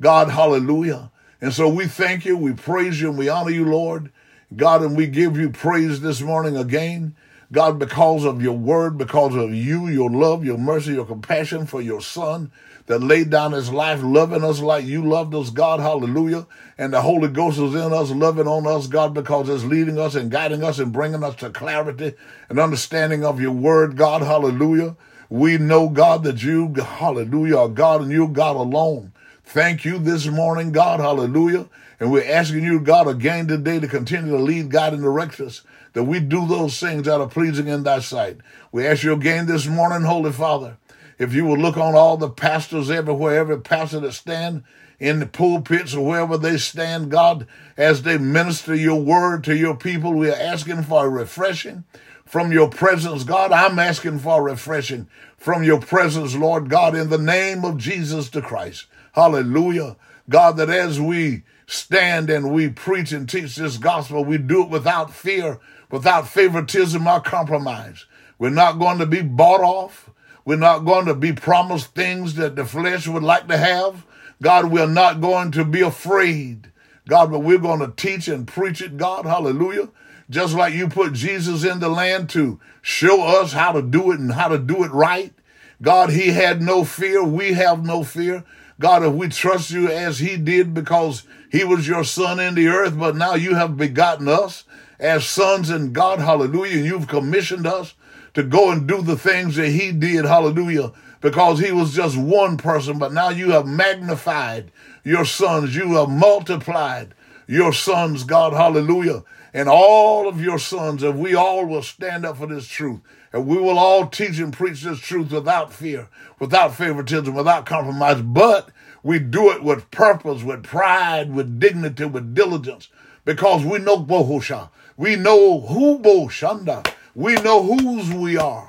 God, 0.00 0.30
hallelujah. 0.30 1.10
And 1.42 1.52
so 1.52 1.68
we 1.68 1.86
thank 1.86 2.24
you, 2.24 2.34
we 2.38 2.54
praise 2.54 2.98
you, 2.98 3.10
and 3.10 3.18
we 3.18 3.28
honor 3.28 3.50
you, 3.50 3.66
Lord. 3.66 4.10
God, 4.56 4.80
and 4.80 4.96
we 4.96 5.06
give 5.06 5.36
you 5.36 5.50
praise 5.50 6.00
this 6.00 6.22
morning 6.22 6.56
again. 6.56 7.14
God, 7.50 7.78
because 7.78 8.24
of 8.24 8.42
your 8.42 8.56
word, 8.56 8.98
because 8.98 9.34
of 9.34 9.54
you, 9.54 9.88
your 9.88 10.10
love, 10.10 10.44
your 10.44 10.58
mercy, 10.58 10.92
your 10.92 11.06
compassion 11.06 11.64
for 11.64 11.80
your 11.80 12.00
son 12.00 12.52
that 12.86 13.02
laid 13.02 13.30
down 13.30 13.52
his 13.52 13.70
life 13.70 14.00
loving 14.02 14.44
us 14.44 14.60
like 14.60 14.84
you 14.84 15.02
loved 15.02 15.34
us, 15.34 15.50
God, 15.50 15.80
hallelujah. 15.80 16.46
And 16.76 16.92
the 16.92 17.02
Holy 17.02 17.28
Ghost 17.28 17.58
is 17.58 17.74
in 17.74 17.92
us, 17.92 18.10
loving 18.10 18.46
on 18.46 18.66
us, 18.66 18.86
God, 18.86 19.14
because 19.14 19.48
it's 19.48 19.64
leading 19.64 19.98
us 19.98 20.14
and 20.14 20.30
guiding 20.30 20.62
us 20.62 20.78
and 20.78 20.92
bringing 20.92 21.22
us 21.22 21.36
to 21.36 21.50
clarity 21.50 22.14
and 22.48 22.58
understanding 22.58 23.24
of 23.24 23.40
your 23.40 23.52
word, 23.52 23.96
God, 23.96 24.22
hallelujah. 24.22 24.96
We 25.30 25.58
know, 25.58 25.88
God, 25.88 26.24
that 26.24 26.42
you, 26.42 26.72
hallelujah, 26.74 27.58
are 27.58 27.68
God 27.68 28.02
and 28.02 28.10
you, 28.10 28.28
God 28.28 28.56
alone. 28.56 29.12
Thank 29.44 29.84
you 29.84 29.98
this 29.98 30.26
morning, 30.26 30.72
God, 30.72 31.00
hallelujah. 31.00 31.68
And 32.00 32.12
we're 32.12 32.30
asking 32.30 32.64
you, 32.64 32.80
God, 32.80 33.08
again 33.08 33.48
today 33.48 33.80
to 33.80 33.88
continue 33.88 34.30
to 34.32 34.42
lead, 34.42 34.70
God, 34.70 34.94
and 34.94 35.02
direct 35.02 35.40
us, 35.40 35.62
that 35.92 36.04
we 36.04 36.20
do 36.20 36.46
those 36.46 36.78
things 36.78 37.06
that 37.06 37.20
are 37.20 37.28
pleasing 37.28 37.68
in 37.68 37.82
thy 37.82 38.00
sight. 38.00 38.38
We 38.72 38.86
ask 38.86 39.02
you 39.02 39.12
again 39.12 39.46
this 39.46 39.66
morning, 39.66 40.02
Holy 40.02 40.32
Father, 40.32 40.76
if 41.18 41.34
you 41.34 41.44
will 41.44 41.58
look 41.58 41.76
on 41.76 41.94
all 41.94 42.16
the 42.16 42.30
pastors 42.30 42.90
everywhere, 42.90 43.38
every 43.38 43.60
pastor 43.60 44.00
that 44.00 44.12
stand 44.12 44.62
in 45.00 45.20
the 45.20 45.26
pulpits 45.26 45.94
or 45.94 46.04
wherever 46.04 46.36
they 46.36 46.56
stand, 46.56 47.10
God, 47.10 47.46
as 47.76 48.02
they 48.02 48.18
minister 48.18 48.74
your 48.74 49.00
word 49.00 49.44
to 49.44 49.56
your 49.56 49.76
people, 49.76 50.12
we 50.12 50.30
are 50.30 50.34
asking 50.34 50.82
for 50.84 51.06
a 51.06 51.08
refreshing 51.08 51.84
from 52.24 52.52
your 52.52 52.68
presence, 52.68 53.24
God. 53.24 53.52
I'm 53.52 53.78
asking 53.78 54.18
for 54.18 54.40
a 54.40 54.52
refreshing 54.52 55.08
from 55.38 55.62
your 55.62 55.80
presence, 55.80 56.36
Lord 56.36 56.68
God, 56.68 56.94
in 56.94 57.10
the 57.10 57.18
name 57.18 57.64
of 57.64 57.78
Jesus 57.78 58.28
the 58.28 58.42
Christ. 58.42 58.86
Hallelujah. 59.12 59.96
God, 60.28 60.58
that 60.58 60.68
as 60.68 61.00
we 61.00 61.44
stand 61.66 62.28
and 62.28 62.52
we 62.52 62.68
preach 62.68 63.12
and 63.12 63.28
teach 63.28 63.56
this 63.56 63.78
gospel, 63.78 64.24
we 64.24 64.38
do 64.38 64.62
it 64.62 64.68
without 64.68 65.12
fear, 65.12 65.58
without 65.90 66.28
favoritism 66.28 67.06
or 67.06 67.20
compromise. 67.20 68.06
We're 68.38 68.50
not 68.50 68.78
going 68.78 68.98
to 68.98 69.06
be 69.06 69.22
bought 69.22 69.60
off. 69.60 70.10
We're 70.44 70.56
not 70.56 70.80
going 70.80 71.06
to 71.06 71.14
be 71.14 71.32
promised 71.32 71.94
things 71.94 72.34
that 72.34 72.56
the 72.56 72.64
flesh 72.64 73.06
would 73.06 73.22
like 73.22 73.48
to 73.48 73.56
have. 73.56 74.06
God, 74.40 74.70
we're 74.70 74.86
not 74.86 75.20
going 75.20 75.50
to 75.52 75.64
be 75.64 75.80
afraid. 75.80 76.72
God, 77.08 77.30
but 77.30 77.40
we're 77.40 77.58
going 77.58 77.80
to 77.80 77.92
teach 77.96 78.28
and 78.28 78.46
preach 78.46 78.80
it, 78.80 78.96
God. 78.96 79.24
Hallelujah. 79.24 79.88
Just 80.30 80.54
like 80.54 80.74
you 80.74 80.88
put 80.88 81.14
Jesus 81.14 81.64
in 81.64 81.80
the 81.80 81.88
land 81.88 82.28
to 82.30 82.60
show 82.82 83.22
us 83.22 83.52
how 83.52 83.72
to 83.72 83.82
do 83.82 84.12
it 84.12 84.20
and 84.20 84.32
how 84.32 84.48
to 84.48 84.58
do 84.58 84.84
it 84.84 84.90
right. 84.90 85.32
God, 85.80 86.10
he 86.10 86.28
had 86.28 86.60
no 86.60 86.84
fear. 86.84 87.22
We 87.24 87.54
have 87.54 87.84
no 87.84 88.04
fear. 88.04 88.44
God, 88.78 89.02
if 89.02 89.12
we 89.12 89.28
trust 89.28 89.70
you 89.70 89.88
as 89.88 90.18
he 90.18 90.36
did 90.36 90.74
because 90.74 91.24
he 91.50 91.64
was 91.64 91.88
your 91.88 92.04
son 92.04 92.38
in 92.38 92.54
the 92.54 92.68
earth, 92.68 92.96
but 92.96 93.16
now 93.16 93.34
you 93.34 93.54
have 93.54 93.76
begotten 93.76 94.28
us 94.28 94.64
as 94.98 95.26
sons 95.26 95.70
in 95.70 95.92
God, 95.92 96.18
hallelujah. 96.18 96.82
You've 96.82 97.08
commissioned 97.08 97.66
us 97.66 97.94
to 98.34 98.42
go 98.42 98.70
and 98.70 98.86
do 98.86 99.02
the 99.02 99.16
things 99.16 99.56
that 99.56 99.70
he 99.70 99.92
did, 99.92 100.24
hallelujah, 100.24 100.92
because 101.20 101.60
he 101.60 101.72
was 101.72 101.94
just 101.94 102.16
one 102.16 102.56
person, 102.56 102.98
but 102.98 103.12
now 103.12 103.30
you 103.30 103.50
have 103.50 103.66
magnified 103.66 104.70
your 105.04 105.24
sons. 105.24 105.74
You 105.74 105.94
have 105.94 106.08
multiplied 106.08 107.14
your 107.46 107.72
sons, 107.72 108.24
God, 108.24 108.52
hallelujah. 108.52 109.24
And 109.54 109.68
all 109.68 110.28
of 110.28 110.40
your 110.40 110.58
sons, 110.58 111.02
if 111.02 111.16
we 111.16 111.34
all 111.34 111.64
will 111.64 111.82
stand 111.82 112.26
up 112.26 112.36
for 112.36 112.46
this 112.46 112.66
truth, 112.68 113.00
and 113.32 113.46
we 113.46 113.58
will 113.58 113.78
all 113.78 114.06
teach 114.06 114.38
and 114.38 114.52
preach 114.52 114.82
this 114.82 115.00
truth 115.00 115.32
without 115.32 115.72
fear, 115.72 116.08
without 116.38 116.74
favoritism, 116.74 117.34
without 117.34 117.66
compromise, 117.66 118.20
but 118.22 118.70
we 119.02 119.18
do 119.18 119.50
it 119.50 119.62
with 119.62 119.90
purpose, 119.90 120.42
with 120.42 120.64
pride, 120.64 121.32
with 121.32 121.58
dignity, 121.58 122.04
with 122.04 122.34
diligence, 122.34 122.88
because 123.24 123.64
we 123.64 123.78
know 123.78 123.98
Bohosha. 123.98 124.70
We 124.98 125.14
know 125.14 125.60
who 125.60 126.00
Boshanda. 126.00 126.92
We 127.14 127.34
know 127.36 127.62
whose 127.62 128.12
we 128.12 128.36
are. 128.36 128.66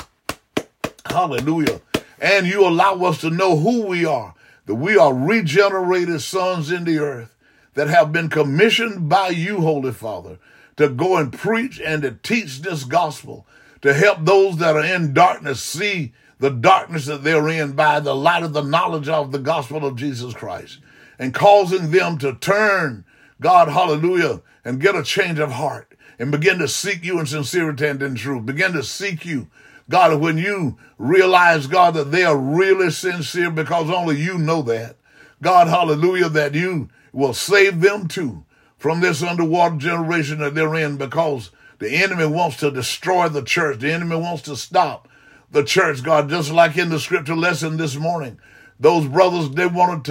Hallelujah. 1.07 1.81
And 2.21 2.45
you 2.45 2.67
allow 2.67 3.03
us 3.05 3.19
to 3.21 3.31
know 3.31 3.57
who 3.57 3.88
we 3.88 4.05
are, 4.05 4.36
that 4.67 4.75
we 4.75 4.95
are 4.95 5.12
regenerated 5.12 6.21
sons 6.21 6.71
in 6.71 6.83
the 6.83 7.00
earth 7.00 7.36
that 7.74 7.88
have 7.88 8.12
been 8.12 8.29
commissioned 8.29 9.09
by 9.09 9.29
you, 9.29 9.62
Holy 9.62 9.91
Father, 9.91 10.38
to 10.77 10.88
go 10.88 11.17
and 11.17 11.33
preach 11.33 11.81
and 11.81 12.03
to 12.03 12.12
teach 12.12 12.62
this 12.62 12.83
gospel 12.83 13.48
to 13.81 13.95
help 13.95 14.19
those 14.21 14.57
that 14.57 14.75
are 14.75 14.86
in 14.86 15.15
darkness 15.15 15.63
see 15.63 16.13
the 16.38 16.51
darkness 16.51 17.07
that 17.07 17.24
they're 17.24 17.50
in 17.50 17.71
by 17.71 18.00
the 18.00 18.15
light 18.15 18.43
of 18.43 18.53
the 18.53 18.62
knowledge 18.62 19.09
of 19.09 19.31
the 19.31 19.39
gospel 19.39 19.83
of 19.83 19.95
Jesus 19.95 20.36
Christ 20.36 20.77
and 21.17 21.33
causing 21.33 21.89
them 21.89 22.19
to 22.19 22.36
turn, 22.36 23.03
God, 23.41 23.69
hallelujah, 23.69 24.41
and 24.63 24.79
get 24.79 24.95
a 24.95 25.01
change 25.01 25.39
of 25.39 25.53
heart 25.53 25.88
and 26.19 26.31
begin 26.31 26.59
to 26.59 26.67
seek 26.67 27.03
you 27.03 27.19
in 27.19 27.25
sincerity 27.25 27.88
and 27.88 28.03
in 28.03 28.15
truth. 28.15 28.45
Begin 28.45 28.73
to 28.73 28.83
seek 28.83 29.25
you. 29.25 29.47
God, 29.89 30.19
when 30.21 30.38
you 30.38 30.77
realize, 30.99 31.65
God, 31.65 31.95
that 31.95 32.11
they 32.11 32.23
are 32.23 32.38
really 32.38 32.91
sincere 32.91 33.49
because 33.49 33.89
only 33.89 34.21
you 34.21 34.38
know 34.38 34.61
that. 34.63 34.97
God, 35.41 35.67
hallelujah, 35.67 36.29
that 36.29 36.53
you 36.53 36.89
will 37.11 37.33
save 37.33 37.81
them 37.81 38.07
too 38.07 38.43
from 38.77 38.99
this 38.99 39.23
underwater 39.23 39.77
generation 39.77 40.39
that 40.39 40.53
they're 40.53 40.75
in 40.75 40.97
because 40.97 41.49
the 41.79 41.89
enemy 41.89 42.25
wants 42.25 42.57
to 42.57 42.69
destroy 42.69 43.29
the 43.29 43.41
church. 43.41 43.79
The 43.79 43.91
enemy 43.91 44.17
wants 44.17 44.43
to 44.43 44.55
stop 44.55 45.07
the 45.51 45.63
church, 45.63 46.03
God, 46.03 46.29
just 46.29 46.51
like 46.51 46.77
in 46.77 46.89
the 46.89 46.99
scripture 46.99 47.35
lesson 47.35 47.77
this 47.77 47.95
morning. 47.95 48.39
Those 48.79 49.07
brothers, 49.07 49.49
they 49.51 49.65
wanted 49.65 50.05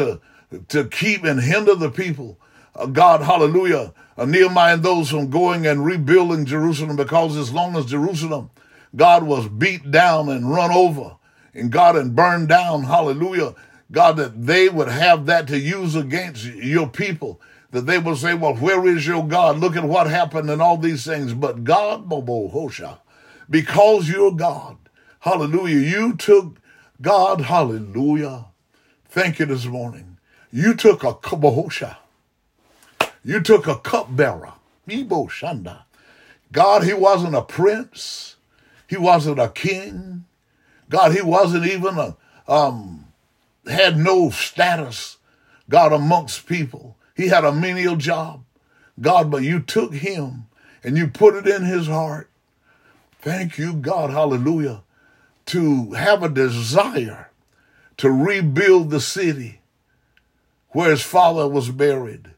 to, 0.51 0.61
to 0.69 0.89
keep 0.89 1.25
and 1.25 1.41
hinder 1.41 1.75
the 1.75 1.91
people. 1.91 2.39
Uh, 2.75 2.87
God, 2.87 3.23
hallelujah. 3.23 3.93
Nehemiah 4.27 4.75
and 4.75 4.83
those 4.83 5.11
from 5.11 5.31
going 5.31 5.67
and 5.67 5.85
rebuilding 5.85 6.45
Jerusalem 6.45 6.97
because 6.97 7.37
as 7.37 7.53
long 7.53 7.77
as 7.77 7.87
Jerusalem, 7.87 8.51
God 8.97 9.23
was 9.25 9.49
beat 9.49 9.91
down 9.91 10.29
and 10.29 10.51
run 10.51 10.71
over 10.71 11.17
and 11.55 11.71
God 11.71 11.97
and 11.97 12.17
burned 12.17 12.49
down, 12.49 12.85
hallelujah. 12.85 13.55
God, 13.91 14.17
that 14.17 14.47
they 14.47 14.69
would 14.69 14.89
have 14.89 15.27
that 15.27 15.47
to 15.49 15.59
use 15.59 15.95
against 15.95 16.45
your 16.45 16.89
people 16.89 17.41
that 17.71 17.87
they 17.87 17.99
will 17.99 18.17
say, 18.17 18.35
well, 18.35 18.55
where 18.55 18.87
is 18.87 19.07
your 19.07 19.27
God? 19.27 19.59
Look 19.59 19.77
at 19.77 19.85
what 19.85 20.07
happened 20.09 20.51
and 20.51 20.63
all 20.63 20.77
these 20.77 21.05
things. 21.05 21.35
But 21.35 21.65
God, 21.65 22.09
Bobo 22.09 22.49
Hosha, 22.49 22.99
because 23.51 24.09
you're 24.09 24.33
God, 24.33 24.79
hallelujah, 25.21 25.79
you 25.79 26.17
took 26.17 26.61
God, 27.01 27.43
hallelujah. 27.43 28.47
Thank 29.09 29.39
you 29.39 29.47
this 29.47 29.67
morning. 29.67 30.19
You 30.51 30.75
took 30.75 31.03
a 31.05 31.15
Hosha. 31.15 31.97
You 33.25 33.41
took 33.41 33.67
a 33.67 33.77
cupbearer, 33.77 34.55
Ibo 34.89 35.27
Shanda. 35.27 35.83
God, 36.53 36.85
he 36.85 36.95
wasn't 36.95 37.35
a 37.35 37.43
prince. 37.43 38.37
He 38.87 38.97
wasn't 38.97 39.39
a 39.39 39.49
king. 39.49 40.25
God, 40.89 41.13
he 41.13 41.21
wasn't 41.21 41.67
even 41.67 41.99
a, 41.99 42.17
um, 42.51 43.07
had 43.67 43.99
no 43.99 44.31
status, 44.31 45.19
God, 45.69 45.93
amongst 45.93 46.47
people. 46.47 46.97
He 47.15 47.29
had 47.29 47.45
a 47.45 47.53
menial 47.53 47.97
job. 47.97 48.45
God, 49.01 49.31
but 49.31 49.43
you 49.43 49.61
took 49.61 49.93
him 49.95 50.47
and 50.83 50.97
you 50.97 51.09
put 51.09 51.35
it 51.35 51.47
in 51.47 51.65
his 51.65 51.87
heart. 51.87 52.31
Thank 53.21 53.59
you, 53.59 53.75
God, 53.75 54.11
hallelujah, 54.11 54.83
to 55.47 55.93
have 55.93 56.23
a 56.23 56.29
desire 56.29 57.31
to 57.99 58.11
rebuild 58.11 58.91
the 58.91 59.01
city 59.01 59.61
where 60.71 60.91
his 60.91 61.03
father 61.03 61.49
was 61.49 61.71
buried. 61.71 62.31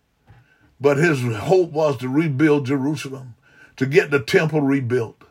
But 0.81 0.97
his 0.97 1.21
hope 1.23 1.73
was 1.73 1.99
to 1.99 2.09
rebuild 2.09 2.67
Jerusalem, 2.67 3.35
to 3.77 3.87
get 3.87 4.11
the 4.11 4.21
temple 4.21 4.63
rebuilt, 4.63 5.23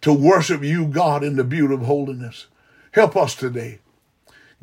to 0.00 0.12
worship 0.12 0.62
you, 0.62 0.86
God, 0.86 1.22
in 1.22 1.36
the 1.36 1.44
beauty 1.44 1.74
of 1.74 1.82
holiness. 1.82 2.46
Help 2.92 3.16
us 3.16 3.34
today. 3.34 3.78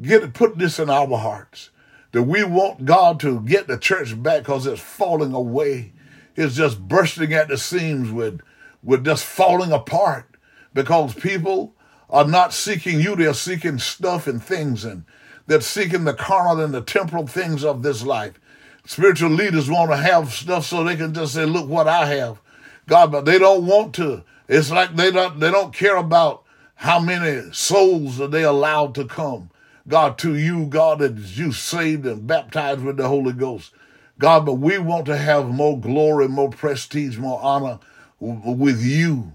Get 0.01 0.33
put 0.33 0.57
this 0.57 0.79
in 0.79 0.89
our 0.89 1.17
hearts 1.17 1.69
that 2.11 2.23
we 2.23 2.43
want 2.43 2.85
God 2.85 3.19
to 3.21 3.41
get 3.41 3.67
the 3.67 3.77
church 3.77 4.21
back 4.21 4.39
because 4.39 4.65
it's 4.65 4.81
falling 4.81 5.33
away. 5.33 5.93
It's 6.35 6.55
just 6.55 6.87
bursting 6.87 7.33
at 7.33 7.47
the 7.47 7.57
seams 7.57 8.11
with, 8.11 8.41
with 8.83 9.05
just 9.05 9.25
falling 9.25 9.71
apart 9.71 10.25
because 10.73 11.13
people 11.13 11.75
are 12.09 12.25
not 12.25 12.53
seeking 12.53 12.99
you. 12.99 13.15
They're 13.15 13.33
seeking 13.33 13.79
stuff 13.79 14.27
and 14.27 14.43
things 14.43 14.83
and 14.85 15.05
they're 15.47 15.61
seeking 15.61 16.05
the 16.05 16.13
carnal 16.13 16.63
and 16.63 16.73
the 16.73 16.81
temporal 16.81 17.27
things 17.27 17.63
of 17.63 17.83
this 17.83 18.03
life. 18.03 18.39
Spiritual 18.85 19.29
leaders 19.29 19.69
want 19.69 19.91
to 19.91 19.97
have 19.97 20.33
stuff 20.33 20.65
so 20.65 20.83
they 20.83 20.95
can 20.95 21.13
just 21.13 21.33
say, 21.33 21.45
look 21.45 21.69
what 21.69 21.87
I 21.87 22.05
have. 22.07 22.39
God, 22.87 23.11
but 23.11 23.25
they 23.25 23.39
don't 23.39 23.65
want 23.65 23.95
to. 23.95 24.23
It's 24.47 24.71
like 24.71 24.95
they 24.95 25.09
don't, 25.09 25.39
they 25.39 25.51
don't 25.51 25.73
care 25.73 25.95
about 25.95 26.43
how 26.75 26.99
many 26.99 27.51
souls 27.53 28.19
are 28.19 28.27
they 28.27 28.43
allowed 28.43 28.93
to 28.95 29.05
come. 29.05 29.49
God, 29.87 30.17
to 30.19 30.35
you, 30.35 30.65
God, 30.65 30.99
that 30.99 31.17
you 31.17 31.51
saved 31.51 32.05
and 32.05 32.27
baptized 32.27 32.81
with 32.81 32.97
the 32.97 33.07
Holy 33.07 33.33
Ghost. 33.33 33.71
God, 34.19 34.45
but 34.45 34.55
we 34.55 34.77
want 34.77 35.05
to 35.07 35.17
have 35.17 35.47
more 35.47 35.79
glory, 35.79 36.27
more 36.27 36.49
prestige, 36.49 37.17
more 37.17 37.39
honor 37.41 37.79
with 38.19 38.81
you 38.81 39.33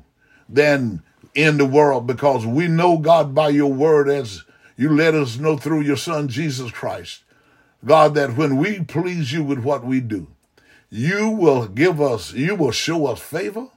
than 0.49 1.03
in 1.35 1.59
the 1.59 1.67
world 1.67 2.07
because 2.07 2.47
we 2.47 2.69
know, 2.69 2.99
God, 2.99 3.35
by 3.35 3.51
your 3.51 3.73
word, 3.73 4.09
as 4.09 4.45
you 4.77 4.91
let 4.91 5.15
us 5.15 5.39
know 5.39 5.57
through 5.57 5.83
your 5.83 5.97
Son, 5.97 6.29
Jesus 6.29 6.71
Christ, 6.71 7.23
God, 7.85 8.15
that 8.15 8.37
when 8.37 8.57
we 8.57 8.81
please 8.81 9.33
you 9.33 9.43
with 9.43 9.61
what 9.61 9.85
we 9.85 10.01
do, 10.01 10.29
you 10.91 11.29
will 11.29 11.67
give 11.69 12.01
us, 12.01 12.33
you 12.33 12.55
will 12.55 12.73
show 12.73 13.07
us 13.07 13.21
favor, 13.21 13.69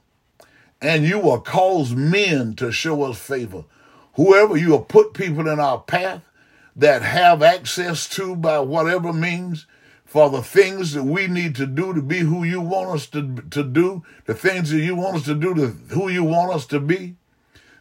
and 0.80 1.04
you 1.04 1.18
will 1.18 1.40
cause 1.40 1.94
men 1.94 2.54
to 2.56 2.72
show 2.72 3.02
us 3.04 3.18
favor. 3.18 3.64
Whoever 4.14 4.56
you 4.56 4.70
will 4.70 4.84
put 4.84 5.14
people 5.14 5.48
in 5.48 5.60
our 5.60 5.80
path, 5.80 6.22
that 6.76 7.02
have 7.02 7.42
access 7.42 8.08
to 8.08 8.34
by 8.34 8.58
whatever 8.58 9.12
means 9.12 9.66
for 10.04 10.30
the 10.30 10.42
things 10.42 10.92
that 10.92 11.04
we 11.04 11.26
need 11.26 11.54
to 11.56 11.66
do 11.66 11.94
to 11.94 12.02
be 12.02 12.20
who 12.20 12.44
you 12.44 12.60
want 12.60 12.90
us 12.90 13.06
to, 13.06 13.36
to 13.50 13.62
do, 13.62 14.02
the 14.26 14.34
things 14.34 14.70
that 14.70 14.80
you 14.80 14.94
want 14.94 15.16
us 15.16 15.24
to 15.24 15.34
do 15.34 15.54
to 15.54 15.66
who 15.94 16.08
you 16.08 16.24
want 16.24 16.52
us 16.52 16.66
to 16.66 16.80
be. 16.80 17.16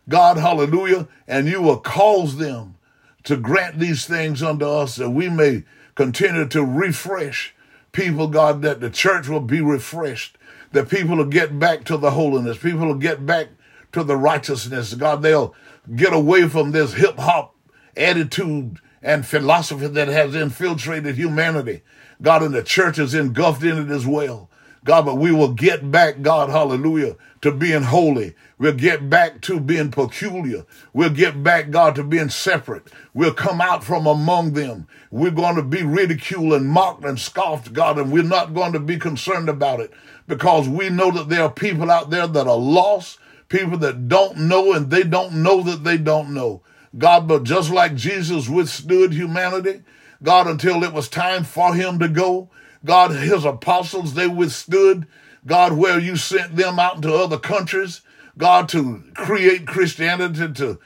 God, 0.08 0.38
hallelujah, 0.38 1.08
and 1.28 1.48
you 1.48 1.62
will 1.62 1.80
cause 1.80 2.38
them 2.38 2.76
to 3.24 3.38
grant 3.38 3.80
these 3.80 4.06
things 4.06 4.42
unto 4.42 4.66
us 4.66 4.96
that 4.96 5.12
we 5.12 5.30
may 5.30 5.64
continue 6.02 6.48
to 6.48 6.66
refresh 6.66 7.54
people, 7.92 8.28
God, 8.28 8.64
that 8.64 8.80
the 8.80 8.90
church 8.90 9.28
will 9.28 9.40
be 9.40 9.62
refreshed, 9.62 10.36
that 10.72 10.90
people 10.90 11.16
will 11.16 11.26
get 11.26 11.60
back 11.60 11.84
to 11.84 11.98
the 11.98 12.12
holiness, 12.12 12.58
people 12.58 12.88
will 12.88 12.96
get 12.96 13.24
back 13.24 13.50
to 13.92 14.04
the 14.04 14.18
righteousness. 14.18 14.96
God, 14.96 15.22
they'll 15.22 15.54
get 15.96 16.12
away 16.12 16.50
from 16.50 16.72
this 16.72 16.94
hip 16.94 17.20
hop 17.20 17.56
attitude 17.96 18.80
and 19.04 19.28
philosophy 19.28 19.86
that 19.86 20.08
has 20.08 20.34
infiltrated 20.34 21.18
humanity. 21.18 21.84
God, 22.20 22.42
and 22.42 22.56
the 22.56 22.64
church 22.64 22.98
is 22.98 23.14
engulfed 23.14 23.64
in 23.64 23.78
it 23.78 23.94
as 23.94 24.08
well. 24.08 24.50
God, 24.84 25.06
but 25.06 25.18
we 25.20 25.32
will 25.32 25.54
get 25.54 25.92
back, 25.92 26.24
God, 26.24 26.50
hallelujah, 26.50 27.16
to 27.42 27.52
being 27.52 27.84
holy. 27.84 28.34
We'll 28.62 28.74
get 28.74 29.10
back 29.10 29.42
to 29.42 29.60
being 29.60 29.90
peculiar. 29.90 30.68
We'll 30.94 31.10
get 31.10 31.42
back, 31.42 31.72
God, 31.72 31.96
to 31.96 32.04
being 32.04 32.30
separate. 32.30 32.84
We'll 33.12 33.34
come 33.34 33.60
out 33.60 33.84
from 33.84 34.06
among 34.06 34.54
them. 34.54 34.88
We're 35.10 35.32
going 35.32 35.56
to 35.56 35.64
be 35.64 35.82
ridiculed 35.82 36.54
and 36.54 36.68
mocked 36.68 37.04
and 37.04 37.20
scoffed, 37.20 37.74
God, 37.74 37.98
and 37.98 38.12
we're 38.12 38.22
not 38.22 38.54
going 38.54 38.74
to 38.74 38.80
be 38.80 39.00
concerned 39.00 39.50
about 39.50 39.80
it 39.80 39.92
because 40.28 40.70
we 40.70 40.92
know 40.92 41.10
that 41.10 41.28
there 41.28 41.42
are 41.42 41.52
people 41.52 41.90
out 41.90 42.12
there 42.12 42.28
that 42.28 42.46
are 42.46 42.56
lost, 42.56 43.18
people 43.50 43.80
that 43.80 44.08
don't 44.08 44.38
know 44.38 44.74
and 44.74 44.92
they 44.92 45.02
don't 45.02 45.42
know 45.42 45.64
that 45.64 45.84
they 45.84 45.98
don't 45.98 46.32
know. 46.32 46.62
God, 46.96 47.28
but 47.28 47.46
just 47.46 47.72
like 47.72 47.96
Jesus 47.96 48.48
withstood 48.48 49.12
humanity, 49.12 49.82
God, 50.22 50.46
until 50.46 50.84
it 50.84 50.94
was 50.94 51.10
time 51.10 51.46
for 51.46 51.74
him 51.74 51.98
to 51.98 52.08
go, 52.08 52.52
God, 52.86 53.10
his 53.10 53.44
apostles, 53.44 54.14
they 54.14 54.28
withstood, 54.28 55.08
God, 55.48 55.74
where 55.74 55.98
you 55.98 56.16
sent 56.16 56.56
them 56.56 56.78
out 56.78 56.98
into 56.98 57.12
other 57.12 57.40
countries, 57.40 58.02
God, 58.38 58.70
to 58.70 59.04
create 59.14 59.68
Christianity, 59.68 60.52
to 60.54 60.80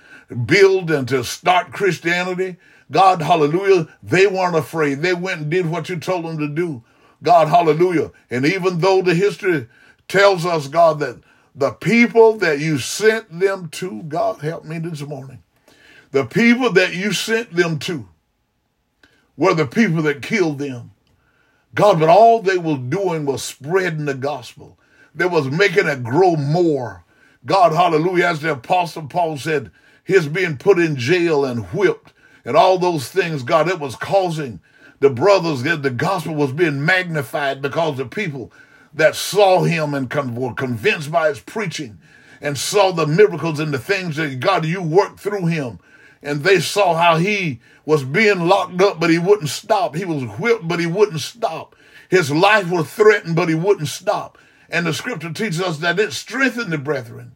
build 0.46 0.90
and 0.92 1.08
to 1.08 1.24
start 1.24 1.72
Christianity. 1.72 2.58
God, 2.92 3.22
hallelujah, 3.22 3.88
they 4.04 4.28
weren't 4.28 4.56
afraid. 4.56 5.02
They 5.02 5.14
went 5.14 5.42
and 5.42 5.50
did 5.50 5.70
what 5.70 5.90
you 5.90 5.98
told 5.98 6.26
them 6.26 6.38
to 6.38 6.48
do. 6.48 6.84
God, 7.24 7.48
hallelujah. 7.48 8.12
And 8.30 8.46
even 8.46 8.80
though 8.80 9.02
the 9.02 9.16
history 9.16 9.68
tells 10.08 10.46
us, 10.46 10.68
God, 10.68 11.00
that 11.00 11.22
the 11.56 11.72
people 11.72 12.38
that 12.38 12.60
you 12.60 12.78
sent 12.78 13.40
them 13.40 13.70
to, 13.70 14.04
God, 14.04 14.42
help 14.42 14.66
me 14.66 14.78
this 14.78 15.02
morning. 15.02 15.42
The 16.12 16.26
people 16.26 16.72
that 16.74 16.94
you 16.94 17.14
sent 17.14 17.56
them 17.56 17.80
to 17.80 18.08
were 19.38 19.54
the 19.54 19.66
people 19.66 20.02
that 20.04 20.22
killed 20.22 20.60
them. 20.60 20.92
God, 21.74 22.00
but 22.00 22.10
all 22.10 22.42
they 22.42 22.58
were 22.58 22.78
doing 22.78 23.26
was 23.26 23.44
spreading 23.44 24.06
the 24.06 24.14
gospel. 24.14 24.78
They 25.14 25.26
was 25.26 25.48
making 25.48 25.88
it 25.88 26.04
grow 26.04 26.36
more. 26.36 27.05
God, 27.46 27.74
hallelujah, 27.74 28.28
as 28.28 28.42
the 28.42 28.52
apostle 28.54 29.08
Paul 29.08 29.38
said, 29.38 29.72
his 30.04 30.28
being 30.28 30.58
put 30.58 30.80
in 30.80 30.96
jail 30.96 31.46
and 31.46 31.66
whipped 31.66 32.14
and 32.44 32.56
all 32.56 32.78
those 32.78 33.10
things, 33.10 33.44
God, 33.44 33.68
it 33.68 33.80
was 33.80 33.96
causing 33.96 34.60
the 35.00 35.10
brothers, 35.10 35.64
that 35.64 35.84
the 35.84 35.90
gospel 35.90 36.36
was 36.36 36.52
being 36.54 36.86
magnified 36.86 37.62
because 37.62 37.98
the 37.98 38.06
people 38.06 38.52
that 38.94 39.16
saw 39.16 39.64
him 39.64 39.94
and 39.94 40.38
were 40.38 40.54
convinced 40.54 41.12
by 41.12 41.28
his 41.28 41.40
preaching 41.40 42.00
and 42.42 42.58
saw 42.58 42.92
the 42.92 43.06
miracles 43.06 43.60
and 43.60 43.74
the 43.74 43.80
things 43.80 44.16
that 44.16 44.40
God, 44.40 44.66
you 44.66 44.82
worked 44.82 45.20
through 45.20 45.48
him. 45.48 45.80
And 46.24 46.44
they 46.44 46.60
saw 46.60 46.96
how 46.96 47.18
he 47.18 47.60
was 47.86 48.04
being 48.04 48.48
locked 48.48 48.82
up, 48.82 49.00
but 49.00 49.10
he 49.10 49.20
wouldn't 49.20 49.50
stop. 49.50 49.96
He 49.96 50.06
was 50.06 50.24
whipped, 50.40 50.68
but 50.68 50.80
he 50.80 50.88
wouldn't 50.88 51.22
stop. 51.22 51.76
His 52.10 52.32
life 52.32 52.70
was 52.70 52.90
threatened, 52.90 53.36
but 53.36 53.50
he 53.50 53.56
wouldn't 53.56 53.90
stop. 53.90 54.38
And 54.76 54.86
the 54.86 54.94
scripture 54.94 55.32
teaches 55.32 55.62
us 55.62 55.78
that 55.78 55.98
it 56.00 56.12
strengthened 56.12 56.74
the 56.74 56.78
brethren. 56.78 57.32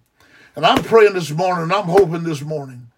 And 0.57 0.65
I'm 0.65 0.83
praying 0.83 1.13
this 1.13 1.31
morning, 1.31 1.71
I'm 1.73 1.85
hoping 1.85 2.23
this 2.23 2.41
morning, 2.41 2.91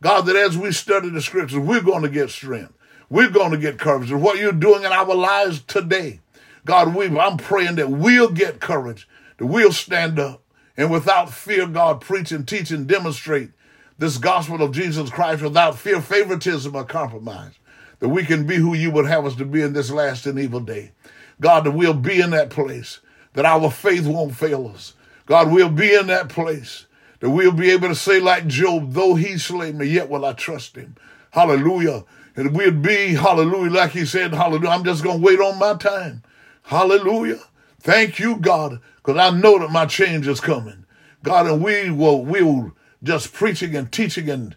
God, 0.00 0.26
that 0.26 0.36
as 0.36 0.56
we 0.56 0.70
study 0.70 1.10
the 1.10 1.20
scriptures, 1.20 1.58
we're 1.58 1.80
going 1.80 2.04
to 2.04 2.08
get 2.08 2.30
strength. 2.30 2.72
We're 3.10 3.28
going 3.28 3.50
to 3.50 3.58
get 3.58 3.80
courage. 3.80 4.12
And 4.12 4.22
what 4.22 4.38
you're 4.38 4.52
doing 4.52 4.84
in 4.84 4.92
our 4.92 5.12
lives 5.16 5.62
today, 5.62 6.20
God, 6.64 6.94
we, 6.94 7.06
I'm 7.18 7.38
praying 7.38 7.74
that 7.74 7.90
we'll 7.90 8.30
get 8.30 8.60
courage, 8.60 9.08
that 9.38 9.46
we'll 9.46 9.72
stand 9.72 10.20
up 10.20 10.44
and 10.76 10.92
without 10.92 11.34
fear, 11.34 11.66
God, 11.66 12.00
preach 12.00 12.30
and 12.30 12.46
teach 12.46 12.70
and 12.70 12.86
demonstrate 12.86 13.50
this 13.98 14.16
gospel 14.16 14.62
of 14.62 14.70
Jesus 14.70 15.10
Christ 15.10 15.42
without 15.42 15.76
fear, 15.76 16.00
favoritism, 16.00 16.76
or 16.76 16.84
compromise. 16.84 17.58
That 17.98 18.10
we 18.10 18.24
can 18.24 18.46
be 18.46 18.58
who 18.58 18.74
you 18.74 18.92
would 18.92 19.06
have 19.06 19.26
us 19.26 19.34
to 19.34 19.44
be 19.44 19.60
in 19.60 19.72
this 19.72 19.90
last 19.90 20.24
and 20.24 20.38
evil 20.38 20.60
day. 20.60 20.92
God, 21.40 21.64
that 21.64 21.72
we'll 21.72 21.94
be 21.94 22.20
in 22.20 22.30
that 22.30 22.50
place, 22.50 23.00
that 23.38 23.46
our 23.46 23.70
faith 23.70 24.04
won't 24.04 24.34
fail 24.34 24.66
us. 24.66 24.94
God, 25.26 25.52
we'll 25.52 25.70
be 25.70 25.94
in 25.94 26.08
that 26.08 26.28
place, 26.28 26.86
that 27.20 27.30
we'll 27.30 27.52
be 27.52 27.70
able 27.70 27.86
to 27.86 27.94
say, 27.94 28.18
like 28.18 28.48
Job, 28.48 28.94
though 28.94 29.14
he 29.14 29.38
slay 29.38 29.70
me, 29.70 29.86
yet 29.86 30.08
will 30.08 30.24
I 30.24 30.32
trust 30.32 30.74
him. 30.74 30.96
Hallelujah. 31.30 32.04
And 32.34 32.56
we'll 32.56 32.72
be, 32.72 33.14
hallelujah, 33.14 33.70
like 33.70 33.92
he 33.92 34.06
said, 34.06 34.34
hallelujah, 34.34 34.70
I'm 34.70 34.82
just 34.82 35.04
going 35.04 35.20
to 35.20 35.24
wait 35.24 35.38
on 35.38 35.56
my 35.56 35.74
time. 35.74 36.24
Hallelujah. 36.64 37.38
Thank 37.78 38.18
you, 38.18 38.38
God, 38.38 38.80
because 38.96 39.16
I 39.16 39.30
know 39.30 39.60
that 39.60 39.70
my 39.70 39.86
change 39.86 40.26
is 40.26 40.40
coming. 40.40 40.84
God, 41.22 41.46
and 41.46 41.62
we 41.62 41.92
will, 41.92 42.24
we 42.24 42.42
will 42.42 42.72
just 43.04 43.32
preaching 43.32 43.76
and 43.76 43.92
teaching 43.92 44.28
and 44.28 44.56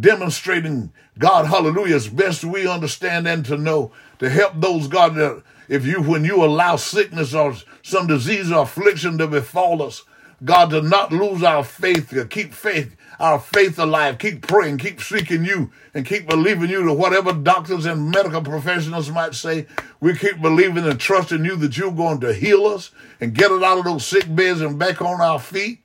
demonstrating 0.00 0.92
God, 1.18 1.46
hallelujah, 1.46 1.96
as 1.96 2.08
best 2.08 2.44
we 2.44 2.68
understand 2.68 3.26
and 3.26 3.42
to 3.46 3.56
know 3.56 3.90
to 4.18 4.28
help 4.28 4.52
those, 4.56 4.86
God, 4.86 5.14
that 5.14 5.42
if 5.68 5.86
you, 5.86 6.02
when 6.02 6.24
you 6.24 6.44
allow 6.44 6.76
sickness 6.76 7.34
or 7.34 7.54
some 7.88 8.06
disease 8.06 8.52
or 8.52 8.62
affliction 8.62 9.18
to 9.18 9.26
befall 9.26 9.82
us, 9.82 10.04
God, 10.44 10.70
to 10.70 10.82
not 10.82 11.12
lose 11.12 11.42
our 11.42 11.64
faith, 11.64 12.10
to 12.10 12.24
keep 12.24 12.54
faith, 12.54 12.94
our 13.18 13.40
faith 13.40 13.78
alive, 13.78 14.18
keep 14.18 14.46
praying, 14.46 14.78
keep 14.78 15.00
seeking 15.00 15.44
you, 15.44 15.72
and 15.94 16.06
keep 16.06 16.28
believing 16.28 16.70
you 16.70 16.84
to 16.84 16.92
whatever 16.92 17.32
doctors 17.32 17.86
and 17.86 18.10
medical 18.10 18.42
professionals 18.42 19.10
might 19.10 19.34
say. 19.34 19.66
We 20.00 20.16
keep 20.16 20.40
believing 20.40 20.86
and 20.86 21.00
trusting 21.00 21.44
you 21.44 21.56
that 21.56 21.76
you're 21.76 21.90
going 21.90 22.20
to 22.20 22.32
heal 22.32 22.66
us 22.66 22.90
and 23.20 23.34
get 23.34 23.50
us 23.50 23.62
out 23.62 23.78
of 23.78 23.84
those 23.84 24.06
sick 24.06 24.32
beds 24.32 24.60
and 24.60 24.78
back 24.78 25.02
on 25.02 25.20
our 25.20 25.40
feet. 25.40 25.80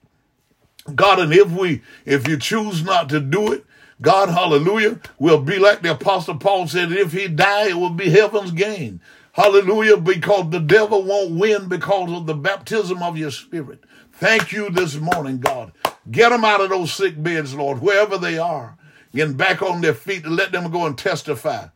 God, 0.93 1.19
and 1.19 1.33
if 1.33 1.49
we, 1.49 1.81
if 2.05 2.27
you 2.27 2.37
choose 2.37 2.83
not 2.83 3.09
to 3.09 3.19
do 3.19 3.53
it, 3.53 3.65
God, 4.01 4.29
hallelujah, 4.29 4.99
will 5.17 5.41
be 5.41 5.57
like 5.57 5.81
the 5.81 5.91
apostle 5.91 6.35
Paul 6.37 6.67
said, 6.67 6.91
if 6.91 7.13
he 7.13 7.27
die, 7.27 7.69
it 7.69 7.75
will 7.75 7.89
be 7.89 8.09
heaven's 8.09 8.51
gain. 8.51 8.99
Hallelujah, 9.33 9.97
because 9.97 10.51
the 10.51 10.59
devil 10.59 11.01
won't 11.01 11.31
win 11.39 11.67
because 11.67 12.11
of 12.11 12.27
the 12.27 12.35
baptism 12.35 13.01
of 13.01 13.17
your 13.17 13.31
spirit. 13.31 13.83
Thank 14.11 14.51
you 14.51 14.69
this 14.69 14.95
morning, 14.95 15.39
God. 15.39 15.71
Get 16.11 16.29
them 16.29 16.45
out 16.45 16.61
of 16.61 16.69
those 16.69 16.93
sick 16.93 17.21
beds, 17.21 17.55
Lord, 17.55 17.81
wherever 17.81 18.19
they 18.19 18.37
are. 18.37 18.77
Get 19.11 19.35
back 19.35 19.63
on 19.63 19.81
their 19.81 19.95
feet 19.95 20.23
and 20.25 20.35
let 20.35 20.51
them 20.51 20.69
go 20.69 20.85
and 20.85 20.95
testify. 20.95 21.69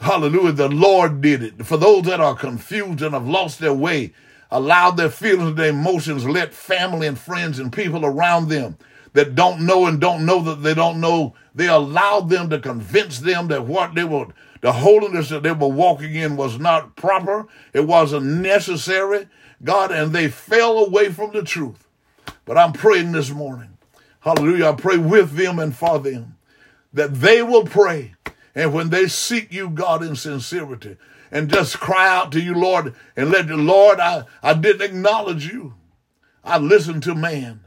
Hallelujah, 0.00 0.52
the 0.52 0.70
Lord 0.70 1.20
did 1.20 1.42
it. 1.42 1.66
For 1.66 1.76
those 1.76 2.04
that 2.04 2.20
are 2.20 2.34
confused 2.34 3.02
and 3.02 3.12
have 3.12 3.28
lost 3.28 3.58
their 3.58 3.74
way, 3.74 4.14
allow 4.50 4.90
their 4.90 5.10
feelings 5.10 5.50
and 5.50 5.58
their 5.58 5.68
emotions, 5.68 6.24
let 6.24 6.54
family 6.54 7.06
and 7.06 7.18
friends 7.18 7.58
and 7.58 7.70
people 7.70 8.06
around 8.06 8.48
them 8.48 8.78
that 9.12 9.34
don't 9.34 9.60
know 9.66 9.84
and 9.84 10.00
don't 10.00 10.24
know 10.24 10.40
that 10.44 10.62
they 10.62 10.72
don't 10.72 10.98
know, 10.98 11.34
they 11.54 11.68
allowed 11.68 12.30
them 12.30 12.48
to 12.48 12.58
convince 12.58 13.18
them 13.18 13.48
that 13.48 13.66
what 13.66 13.94
they 13.94 14.04
were, 14.04 14.28
the 14.62 14.72
holiness 14.72 15.28
that 15.28 15.42
they 15.42 15.52
were 15.52 15.68
walking 15.68 16.14
in 16.14 16.36
was 16.36 16.58
not 16.58 16.96
proper, 16.96 17.46
it 17.74 17.86
wasn't 17.86 18.24
necessary, 18.24 19.28
God, 19.62 19.90
and 19.92 20.12
they 20.12 20.28
fell 20.28 20.78
away 20.78 21.10
from 21.10 21.32
the 21.32 21.42
truth. 21.42 21.86
But 22.44 22.56
I'm 22.56 22.72
praying 22.72 23.12
this 23.12 23.30
morning, 23.30 23.76
hallelujah, 24.20 24.70
I 24.70 24.72
pray 24.72 24.96
with 24.96 25.32
them 25.32 25.58
and 25.58 25.76
for 25.76 25.98
them, 25.98 26.36
that 26.92 27.14
they 27.14 27.42
will 27.42 27.64
pray. 27.64 28.14
And 28.54 28.72
when 28.72 28.90
they 28.90 29.08
seek 29.08 29.52
you, 29.52 29.68
God, 29.68 30.02
in 30.02 30.14
sincerity, 30.14 30.96
and 31.32 31.50
just 31.50 31.80
cry 31.80 32.08
out 32.08 32.30
to 32.32 32.40
you, 32.40 32.54
Lord, 32.54 32.94
and 33.16 33.30
let 33.30 33.48
the 33.48 33.56
Lord, 33.56 33.98
I, 33.98 34.24
I 34.42 34.54
didn't 34.54 34.82
acknowledge 34.82 35.50
you. 35.50 35.74
I 36.44 36.58
listened 36.58 37.02
to 37.04 37.14
man. 37.14 37.60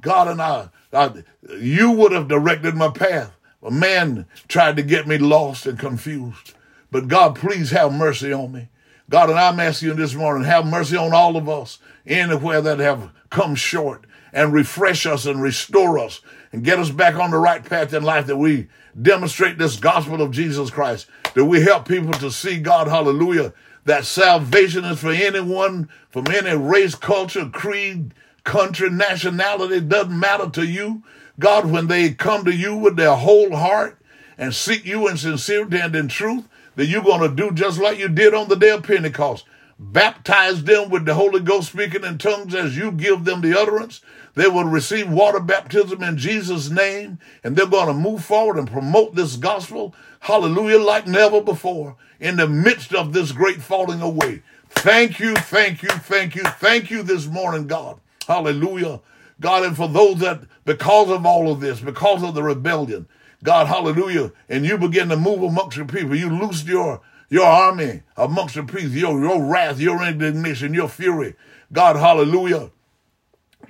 God 0.00 0.28
and 0.28 0.40
I, 0.40 0.68
I, 0.92 1.24
you 1.58 1.90
would 1.92 2.12
have 2.12 2.28
directed 2.28 2.74
my 2.74 2.90
path. 2.90 3.32
But 3.60 3.72
man 3.72 4.26
tried 4.48 4.76
to 4.76 4.82
get 4.82 5.06
me 5.06 5.18
lost 5.18 5.66
and 5.66 5.78
confused. 5.78 6.54
But 6.90 7.08
God, 7.08 7.36
please 7.36 7.70
have 7.70 7.92
mercy 7.92 8.32
on 8.32 8.52
me. 8.52 8.68
God, 9.08 9.30
and 9.30 9.38
I'm 9.38 9.60
asking 9.60 9.88
you 9.88 9.94
this 9.94 10.14
morning, 10.14 10.44
have 10.44 10.66
mercy 10.66 10.96
on 10.96 11.12
all 11.12 11.36
of 11.36 11.48
us 11.48 11.78
anywhere 12.06 12.60
that 12.60 12.78
have 12.78 13.10
come 13.30 13.54
short 13.54 14.04
and 14.32 14.52
refresh 14.52 15.06
us 15.06 15.26
and 15.26 15.40
restore 15.40 15.98
us 15.98 16.20
and 16.52 16.64
get 16.64 16.78
us 16.78 16.90
back 16.90 17.14
on 17.14 17.30
the 17.30 17.38
right 17.38 17.64
path 17.64 17.92
in 17.92 18.02
life 18.02 18.26
that 18.26 18.36
we 18.36 18.68
demonstrate 19.00 19.58
this 19.58 19.76
gospel 19.76 20.22
of 20.22 20.30
Jesus 20.32 20.70
Christ, 20.70 21.06
that 21.34 21.44
we 21.44 21.62
help 21.62 21.86
people 21.86 22.12
to 22.14 22.30
see 22.30 22.58
God, 22.58 22.88
hallelujah, 22.88 23.52
that 23.84 24.04
salvation 24.04 24.84
is 24.84 24.98
for 24.98 25.12
anyone 25.12 25.88
from 26.10 26.26
any 26.28 26.56
race, 26.56 26.94
culture, 26.94 27.48
creed, 27.48 28.12
country, 28.42 28.90
nationality, 28.90 29.80
doesn't 29.80 30.18
matter 30.18 30.50
to 30.50 30.66
you. 30.66 31.02
God, 31.38 31.70
when 31.70 31.86
they 31.88 32.12
come 32.12 32.44
to 32.44 32.54
you 32.54 32.76
with 32.76 32.96
their 32.96 33.14
whole 33.14 33.54
heart 33.54 33.98
and 34.38 34.54
seek 34.54 34.84
you 34.84 35.08
in 35.08 35.16
sincerity 35.16 35.78
and 35.78 35.94
in 35.94 36.08
truth, 36.08 36.44
that 36.76 36.86
you're 36.86 37.02
going 37.02 37.28
to 37.28 37.34
do 37.34 37.52
just 37.52 37.78
like 37.78 37.98
you 37.98 38.08
did 38.08 38.34
on 38.34 38.48
the 38.48 38.56
day 38.56 38.70
of 38.70 38.82
Pentecost. 38.82 39.44
Baptize 39.78 40.64
them 40.64 40.88
with 40.88 41.04
the 41.04 41.14
Holy 41.14 41.40
Ghost 41.40 41.72
speaking 41.72 42.04
in 42.04 42.16
tongues 42.16 42.54
as 42.54 42.76
you 42.76 42.90
give 42.90 43.24
them 43.24 43.42
the 43.42 43.58
utterance. 43.58 44.00
They 44.34 44.48
will 44.48 44.64
receive 44.64 45.10
water 45.10 45.40
baptism 45.40 46.02
in 46.02 46.16
Jesus' 46.16 46.70
name, 46.70 47.18
and 47.44 47.56
they're 47.56 47.66
going 47.66 47.88
to 47.88 47.94
move 47.94 48.24
forward 48.24 48.56
and 48.56 48.70
promote 48.70 49.14
this 49.14 49.36
gospel, 49.36 49.94
hallelujah, 50.20 50.78
like 50.78 51.06
never 51.06 51.42
before, 51.42 51.96
in 52.20 52.36
the 52.36 52.48
midst 52.48 52.94
of 52.94 53.12
this 53.12 53.32
great 53.32 53.60
falling 53.60 54.00
away. 54.00 54.42
Thank 54.70 55.20
you, 55.20 55.34
thank 55.34 55.82
you, 55.82 55.90
thank 55.90 56.34
you, 56.34 56.42
thank 56.42 56.90
you 56.90 57.02
this 57.02 57.26
morning, 57.26 57.66
God. 57.66 58.00
Hallelujah. 58.26 59.00
God, 59.40 59.64
and 59.64 59.76
for 59.76 59.88
those 59.88 60.18
that, 60.20 60.40
because 60.64 61.10
of 61.10 61.26
all 61.26 61.50
of 61.50 61.60
this, 61.60 61.80
because 61.80 62.22
of 62.22 62.34
the 62.34 62.42
rebellion, 62.42 63.06
God, 63.44 63.66
hallelujah, 63.66 64.32
and 64.48 64.64
you 64.64 64.78
begin 64.78 65.08
to 65.10 65.16
move 65.16 65.42
amongst 65.42 65.76
your 65.76 65.86
people, 65.86 66.16
you 66.16 66.30
loosed 66.30 66.66
your 66.66 67.02
your 67.28 67.44
army 67.44 68.02
amongst 68.16 68.54
the 68.54 68.62
priests, 68.62 68.94
your, 68.94 69.20
your 69.20 69.42
wrath, 69.42 69.80
your 69.80 70.02
indignation, 70.02 70.74
your 70.74 70.88
fury. 70.88 71.34
God, 71.72 71.96
hallelujah. 71.96 72.70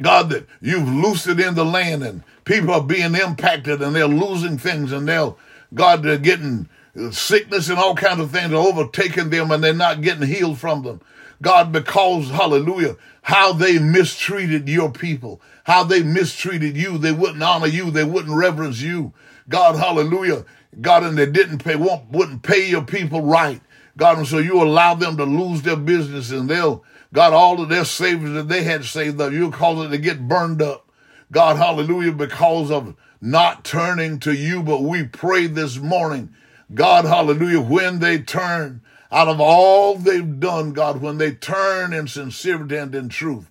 God, 0.00 0.30
that 0.30 0.46
you've 0.60 0.88
loosed 0.88 1.26
it 1.26 1.40
in 1.40 1.54
the 1.54 1.64
land 1.64 2.02
and 2.02 2.22
people 2.44 2.72
are 2.72 2.82
being 2.82 3.14
impacted 3.14 3.80
and 3.80 3.96
they're 3.96 4.06
losing 4.06 4.58
things 4.58 4.92
and 4.92 5.08
they'll, 5.08 5.38
God, 5.72 6.02
they're 6.02 6.18
getting 6.18 6.68
sickness 7.10 7.68
and 7.68 7.78
all 7.78 7.94
kinds 7.94 8.20
of 8.20 8.30
things 8.30 8.52
are 8.52 8.56
overtaking 8.56 9.30
them 9.30 9.50
and 9.50 9.64
they're 9.64 9.72
not 9.72 10.02
getting 10.02 10.26
healed 10.26 10.58
from 10.58 10.82
them. 10.82 11.00
God, 11.42 11.72
because, 11.72 12.30
hallelujah, 12.30 12.96
how 13.22 13.52
they 13.52 13.78
mistreated 13.78 14.68
your 14.68 14.90
people, 14.90 15.40
how 15.64 15.84
they 15.84 16.02
mistreated 16.02 16.76
you. 16.76 16.98
They 16.98 17.12
wouldn't 17.12 17.42
honor 17.42 17.66
you. 17.66 17.90
They 17.90 18.04
wouldn't 18.04 18.36
reverence 18.36 18.80
you. 18.80 19.12
God, 19.48 19.76
hallelujah. 19.76 20.44
God, 20.80 21.04
and 21.04 21.16
they 21.16 21.26
didn't 21.26 21.64
pay, 21.64 21.76
wouldn't 21.76 22.42
pay 22.42 22.68
your 22.68 22.84
people 22.84 23.22
right. 23.22 23.60
God, 23.96 24.18
and 24.18 24.26
so 24.26 24.38
you 24.38 24.62
allow 24.62 24.94
them 24.94 25.16
to 25.16 25.24
lose 25.24 25.62
their 25.62 25.76
business 25.76 26.30
and 26.30 26.48
they'll, 26.48 26.84
God, 27.12 27.32
all 27.32 27.60
of 27.62 27.68
their 27.68 27.84
savings 27.84 28.34
that 28.34 28.48
they 28.48 28.62
had 28.62 28.84
saved 28.84 29.20
up, 29.20 29.32
you'll 29.32 29.52
cause 29.52 29.86
it 29.86 29.90
to 29.90 29.98
get 29.98 30.28
burned 30.28 30.60
up. 30.60 30.90
God, 31.32 31.56
hallelujah, 31.56 32.12
because 32.12 32.70
of 32.70 32.94
not 33.20 33.64
turning 33.64 34.20
to 34.20 34.34
you. 34.34 34.62
But 34.62 34.82
we 34.82 35.04
pray 35.04 35.46
this 35.46 35.78
morning, 35.78 36.34
God, 36.74 37.04
hallelujah, 37.04 37.60
when 37.60 38.00
they 38.00 38.18
turn 38.18 38.82
out 39.10 39.28
of 39.28 39.40
all 39.40 39.96
they've 39.96 40.40
done, 40.40 40.72
God, 40.72 41.00
when 41.00 41.18
they 41.18 41.32
turn 41.32 41.92
in 41.92 42.08
sincerity 42.08 42.76
and 42.76 42.94
in 42.94 43.08
truth, 43.08 43.48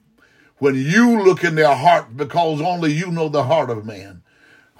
when 0.57 0.75
you 0.75 1.23
look 1.23 1.43
in 1.43 1.55
their 1.55 1.75
heart, 1.75 2.15
because 2.17 2.61
only 2.61 2.93
you 2.93 3.11
know 3.11 3.29
the 3.29 3.43
heart 3.43 3.69
of 3.69 3.85
man, 3.85 4.23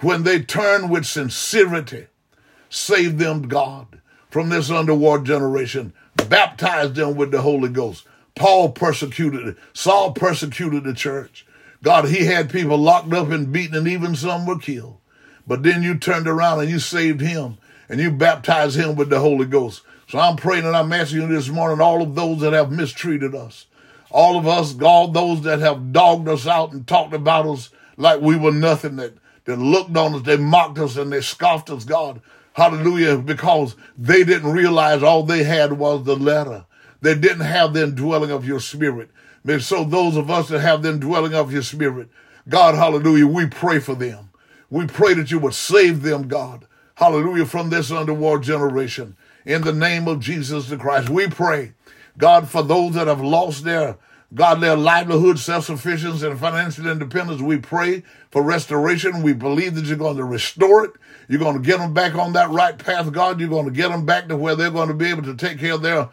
when 0.00 0.22
they 0.22 0.40
turn 0.40 0.88
with 0.88 1.06
sincerity, 1.06 2.06
save 2.68 3.18
them, 3.18 3.48
God, 3.48 4.00
from 4.30 4.48
this 4.48 4.70
underworld 4.70 5.24
generation, 5.24 5.92
baptize 6.28 6.92
them 6.92 7.16
with 7.16 7.30
the 7.30 7.42
Holy 7.42 7.68
Ghost. 7.68 8.06
Paul 8.34 8.72
persecuted, 8.72 9.56
Saul 9.72 10.12
persecuted 10.12 10.84
the 10.84 10.92
church. 10.92 11.46
God, 11.82 12.08
he 12.08 12.26
had 12.26 12.50
people 12.50 12.76
locked 12.76 13.12
up 13.12 13.30
and 13.30 13.52
beaten, 13.52 13.76
and 13.76 13.88
even 13.88 14.14
some 14.14 14.46
were 14.46 14.58
killed. 14.58 14.98
But 15.46 15.62
then 15.62 15.82
you 15.82 15.96
turned 15.96 16.26
around 16.26 16.60
and 16.60 16.70
you 16.70 16.78
saved 16.78 17.20
him 17.20 17.58
and 17.88 18.00
you 18.00 18.10
baptized 18.10 18.76
him 18.76 18.96
with 18.96 19.10
the 19.10 19.20
Holy 19.20 19.46
Ghost. 19.46 19.82
So 20.08 20.20
I'm 20.20 20.36
praying 20.36 20.64
and 20.64 20.76
I'm 20.76 20.92
asking 20.92 21.22
you 21.22 21.28
this 21.28 21.48
morning, 21.48 21.80
all 21.80 22.00
of 22.00 22.14
those 22.14 22.40
that 22.40 22.52
have 22.52 22.70
mistreated 22.70 23.34
us, 23.34 23.66
all 24.10 24.38
of 24.38 24.46
us, 24.46 24.80
all 24.80 25.08
those 25.08 25.42
that 25.42 25.58
have 25.58 25.92
dogged 25.92 26.28
us 26.28 26.46
out 26.46 26.72
and 26.72 26.86
talked 26.86 27.12
about 27.12 27.46
us 27.46 27.70
like 27.96 28.20
we 28.20 28.36
were 28.36 28.52
nothing, 28.52 28.96
that, 28.96 29.14
that 29.46 29.58
looked 29.58 29.96
on 29.96 30.14
us, 30.14 30.22
they 30.22 30.36
mocked 30.36 30.78
us 30.78 30.96
and 30.96 31.12
they 31.12 31.20
scoffed 31.20 31.70
us, 31.70 31.84
God. 31.84 32.20
Hallelujah, 32.52 33.18
because 33.18 33.74
they 33.98 34.22
didn't 34.22 34.52
realize 34.52 35.02
all 35.02 35.24
they 35.24 35.42
had 35.42 35.72
was 35.72 36.04
the 36.04 36.16
letter. 36.16 36.64
They 37.00 37.14
didn't 37.14 37.40
have 37.40 37.74
the 37.74 37.82
indwelling 37.82 38.30
of 38.30 38.46
your 38.46 38.60
spirit. 38.60 39.10
And 39.44 39.62
so 39.62 39.84
those 39.84 40.16
of 40.16 40.30
us 40.30 40.48
that 40.48 40.60
have 40.60 40.82
the 40.82 40.90
indwelling 40.90 41.34
of 41.34 41.52
your 41.52 41.62
spirit, 41.62 42.08
God, 42.48 42.76
hallelujah, 42.76 43.26
we 43.26 43.46
pray 43.46 43.80
for 43.80 43.94
them. 43.94 44.30
We 44.70 44.86
pray 44.86 45.14
that 45.14 45.30
you 45.30 45.38
would 45.40 45.54
save 45.54 46.02
them, 46.02 46.28
God. 46.28 46.66
Hallelujah, 46.94 47.44
from 47.46 47.70
this 47.70 47.90
underworld 47.90 48.42
generation. 48.42 49.16
In 49.46 49.62
the 49.62 49.72
name 49.72 50.08
of 50.08 50.18
Jesus 50.18 50.68
the 50.68 50.76
Christ, 50.76 51.08
we 51.08 51.28
pray, 51.28 51.72
God, 52.18 52.48
for 52.48 52.64
those 52.64 52.94
that 52.94 53.06
have 53.06 53.20
lost 53.20 53.62
their 53.62 53.96
God, 54.34 54.56
their 54.56 54.76
livelihood, 54.76 55.38
self-sufficiency, 55.38 56.26
and 56.26 56.38
financial 56.38 56.88
independence. 56.88 57.40
We 57.40 57.58
pray 57.58 58.02
for 58.32 58.42
restoration. 58.42 59.22
We 59.22 59.34
believe 59.34 59.76
that 59.76 59.84
you're 59.84 59.96
going 59.96 60.16
to 60.16 60.24
restore 60.24 60.84
it. 60.86 60.90
You're 61.28 61.38
going 61.38 61.54
to 61.54 61.62
get 61.64 61.78
them 61.78 61.94
back 61.94 62.16
on 62.16 62.32
that 62.32 62.50
right 62.50 62.76
path, 62.76 63.12
God. 63.12 63.38
You're 63.38 63.48
going 63.48 63.66
to 63.66 63.70
get 63.70 63.90
them 63.90 64.04
back 64.04 64.26
to 64.26 64.36
where 64.36 64.56
they're 64.56 64.72
going 64.72 64.88
to 64.88 64.94
be 64.94 65.06
able 65.06 65.22
to 65.22 65.36
take 65.36 65.60
care 65.60 65.74
of 65.74 65.82
their 65.82 66.08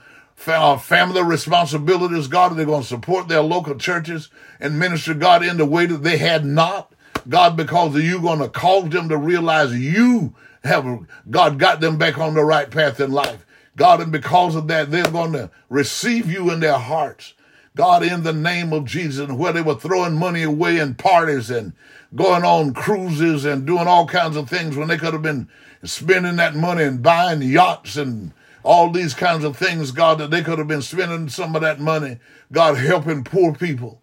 uh, 0.45 0.77
family 0.77 1.23
responsibilities, 1.23 2.27
God. 2.27 2.55
They're 2.55 2.67
going 2.67 2.83
to 2.83 2.87
support 2.87 3.29
their 3.29 3.41
local 3.41 3.75
churches 3.75 4.29
and 4.59 4.77
minister, 4.77 5.15
God, 5.15 5.43
in 5.43 5.57
the 5.57 5.65
way 5.65 5.87
that 5.87 6.03
they 6.03 6.17
had 6.17 6.45
not. 6.45 6.93
God, 7.27 7.57
because 7.57 7.95
you're 7.95 8.21
going 8.21 8.39
to 8.39 8.49
cause 8.49 8.89
them 8.89 9.09
to 9.09 9.17
realize 9.17 9.73
you 9.73 10.35
have, 10.63 11.05
God, 11.29 11.59
got 11.59 11.81
them 11.81 11.97
back 11.97 12.17
on 12.17 12.33
the 12.33 12.43
right 12.43 12.69
path 12.69 12.99
in 12.99 13.11
life. 13.11 13.45
God, 13.75 14.01
and 14.01 14.11
because 14.11 14.55
of 14.55 14.67
that, 14.67 14.91
they're 14.91 15.09
going 15.09 15.33
to 15.33 15.49
receive 15.69 16.31
you 16.31 16.51
in 16.51 16.59
their 16.59 16.77
hearts. 16.77 17.33
God, 17.75 18.03
in 18.03 18.23
the 18.23 18.33
name 18.33 18.71
of 18.71 18.85
Jesus, 18.85 19.29
where 19.31 19.51
they 19.51 19.61
were 19.61 19.75
throwing 19.75 20.13
money 20.13 20.43
away 20.43 20.77
in 20.77 20.93
parties 20.93 21.49
and 21.49 21.73
going 22.15 22.43
on 22.43 22.73
cruises 22.73 23.45
and 23.45 23.65
doing 23.65 23.87
all 23.87 24.05
kinds 24.05 24.37
of 24.37 24.47
things 24.47 24.75
when 24.75 24.87
they 24.87 24.97
could 24.97 25.13
have 25.13 25.23
been 25.23 25.49
spending 25.83 26.35
that 26.35 26.55
money 26.55 26.83
and 26.83 27.01
buying 27.01 27.41
yachts 27.41 27.97
and 27.97 28.31
all 28.61 28.91
these 28.91 29.13
kinds 29.13 29.43
of 29.43 29.57
things, 29.57 29.91
God, 29.91 30.19
that 30.19 30.29
they 30.29 30.43
could 30.43 30.59
have 30.59 30.67
been 30.67 30.83
spending 30.83 31.27
some 31.29 31.55
of 31.55 31.61
that 31.63 31.79
money, 31.79 32.19
God, 32.51 32.77
helping 32.77 33.23
poor 33.23 33.53
people, 33.53 34.01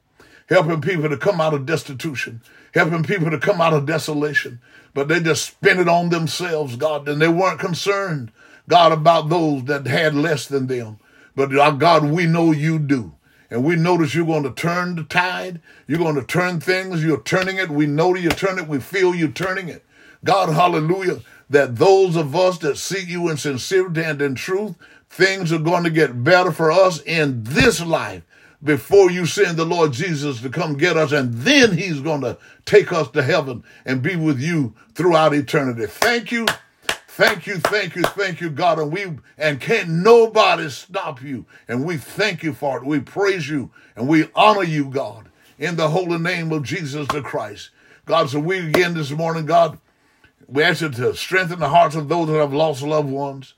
helping 0.48 0.80
people 0.80 1.08
to 1.08 1.16
come 1.16 1.40
out 1.40 1.54
of 1.54 1.64
destitution, 1.64 2.42
helping 2.74 3.02
people 3.02 3.30
to 3.30 3.38
come 3.38 3.60
out 3.60 3.72
of 3.72 3.86
desolation. 3.86 4.60
But 4.94 5.08
they 5.08 5.20
just 5.20 5.44
spent 5.44 5.80
it 5.80 5.88
on 5.88 6.08
themselves, 6.08 6.76
God, 6.76 7.08
and 7.08 7.20
they 7.20 7.28
weren't 7.28 7.60
concerned, 7.60 8.32
God, 8.68 8.92
about 8.92 9.28
those 9.28 9.64
that 9.64 9.86
had 9.86 10.14
less 10.14 10.46
than 10.46 10.66
them. 10.66 10.98
But 11.36 11.56
uh, 11.56 11.70
God, 11.72 12.04
we 12.04 12.26
know 12.26 12.52
you 12.52 12.78
do. 12.78 13.14
And 13.50 13.64
we 13.64 13.74
notice 13.74 14.14
you're 14.14 14.26
going 14.26 14.44
to 14.44 14.52
turn 14.52 14.94
the 14.94 15.02
tide. 15.02 15.60
You're 15.86 15.98
going 15.98 16.14
to 16.14 16.24
turn 16.24 16.60
things. 16.60 17.02
You're 17.02 17.22
turning 17.22 17.56
it. 17.56 17.68
We 17.68 17.86
know 17.86 18.14
you're 18.14 18.30
turning 18.30 18.64
it. 18.64 18.70
We 18.70 18.78
feel 18.78 19.14
you 19.14 19.28
turning 19.28 19.68
it. 19.68 19.84
God, 20.24 20.50
hallelujah, 20.52 21.20
that 21.48 21.76
those 21.76 22.14
of 22.14 22.36
us 22.36 22.58
that 22.58 22.76
seek 22.78 23.08
you 23.08 23.28
in 23.28 23.36
sincerity 23.38 24.02
and 24.02 24.20
in 24.22 24.34
truth, 24.34 24.76
things 25.08 25.52
are 25.52 25.58
going 25.58 25.82
to 25.84 25.90
get 25.90 26.22
better 26.22 26.52
for 26.52 26.70
us 26.70 27.00
in 27.02 27.42
this 27.42 27.84
life 27.84 28.22
before 28.62 29.10
you 29.10 29.26
send 29.26 29.56
the 29.56 29.64
Lord 29.64 29.92
Jesus 29.92 30.40
to 30.42 30.50
come 30.50 30.76
get 30.76 30.96
us. 30.96 31.12
And 31.12 31.32
then 31.34 31.76
he's 31.76 32.00
going 32.00 32.20
to 32.22 32.38
take 32.64 32.92
us 32.92 33.10
to 33.10 33.22
heaven 33.22 33.64
and 33.84 34.02
be 34.02 34.16
with 34.16 34.40
you 34.40 34.74
throughout 34.94 35.34
eternity. 35.34 35.86
Thank 35.86 36.32
you. 36.32 36.46
Thank 37.08 37.46
you, 37.46 37.56
thank 37.56 37.96
you, 37.96 38.02
thank 38.02 38.40
you, 38.40 38.48
God. 38.48 38.78
And 38.78 38.90
we 38.90 39.04
and 39.36 39.60
can't 39.60 39.90
nobody 39.90 40.70
stop 40.70 41.20
you. 41.20 41.44
And 41.68 41.84
we 41.84 41.98
thank 41.98 42.42
you 42.42 42.54
for 42.54 42.78
it. 42.78 42.86
We 42.86 43.00
praise 43.00 43.46
you 43.48 43.70
and 43.94 44.08
we 44.08 44.28
honor 44.34 44.62
you, 44.62 44.86
God, 44.86 45.28
in 45.58 45.76
the 45.76 45.88
holy 45.88 46.18
name 46.18 46.50
of 46.50 46.62
Jesus 46.62 47.06
the 47.08 47.20
Christ. 47.20 47.70
God, 48.06 48.30
so 48.30 48.40
we 48.40 48.58
again 48.58 48.94
this 48.94 49.10
morning, 49.10 49.44
God, 49.44 49.78
we 50.46 50.62
ask 50.62 50.80
you 50.80 50.88
to 50.88 51.14
strengthen 51.14 51.58
the 51.58 51.68
hearts 51.68 51.94
of 51.94 52.08
those 52.08 52.28
that 52.28 52.38
have 52.38 52.54
lost 52.54 52.82
loved 52.82 53.10
ones. 53.10 53.54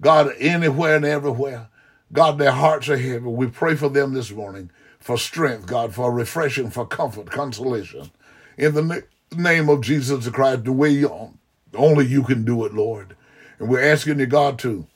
God, 0.00 0.32
anywhere 0.38 0.96
and 0.96 1.04
everywhere. 1.04 1.68
God, 2.12 2.38
their 2.38 2.52
hearts 2.52 2.88
are 2.88 2.96
heavy. 2.96 3.18
We 3.18 3.48
pray 3.48 3.74
for 3.74 3.88
them 3.88 4.14
this 4.14 4.30
morning 4.30 4.70
for 4.98 5.18
strength, 5.18 5.66
God, 5.66 5.94
for 5.94 6.12
refreshing, 6.12 6.70
for 6.70 6.86
comfort, 6.86 7.30
consolation. 7.30 8.10
In 8.56 8.74
the 8.74 9.04
name 9.36 9.68
of 9.68 9.82
Jesus 9.82 10.28
Christ, 10.28 10.64
the 10.64 10.72
way 10.72 10.90
you 10.90 11.34
only 11.74 12.06
you 12.06 12.22
can 12.22 12.44
do 12.44 12.64
it, 12.64 12.74
Lord. 12.74 13.16
And 13.58 13.68
we're 13.68 13.82
asking 13.82 14.20
you, 14.20 14.26
God, 14.26 14.58
to 14.60 14.86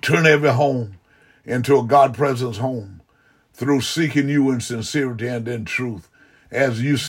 turn 0.00 0.26
every 0.26 0.50
home 0.50 0.98
into 1.44 1.78
a 1.78 1.84
God 1.84 2.14
presence 2.14 2.58
home 2.58 3.02
through 3.52 3.82
seeking 3.82 4.28
you 4.28 4.50
in 4.50 4.60
sincerity 4.60 5.26
and 5.26 5.46
in 5.46 5.64
truth 5.64 6.08
as 6.50 6.82
you 6.82 6.96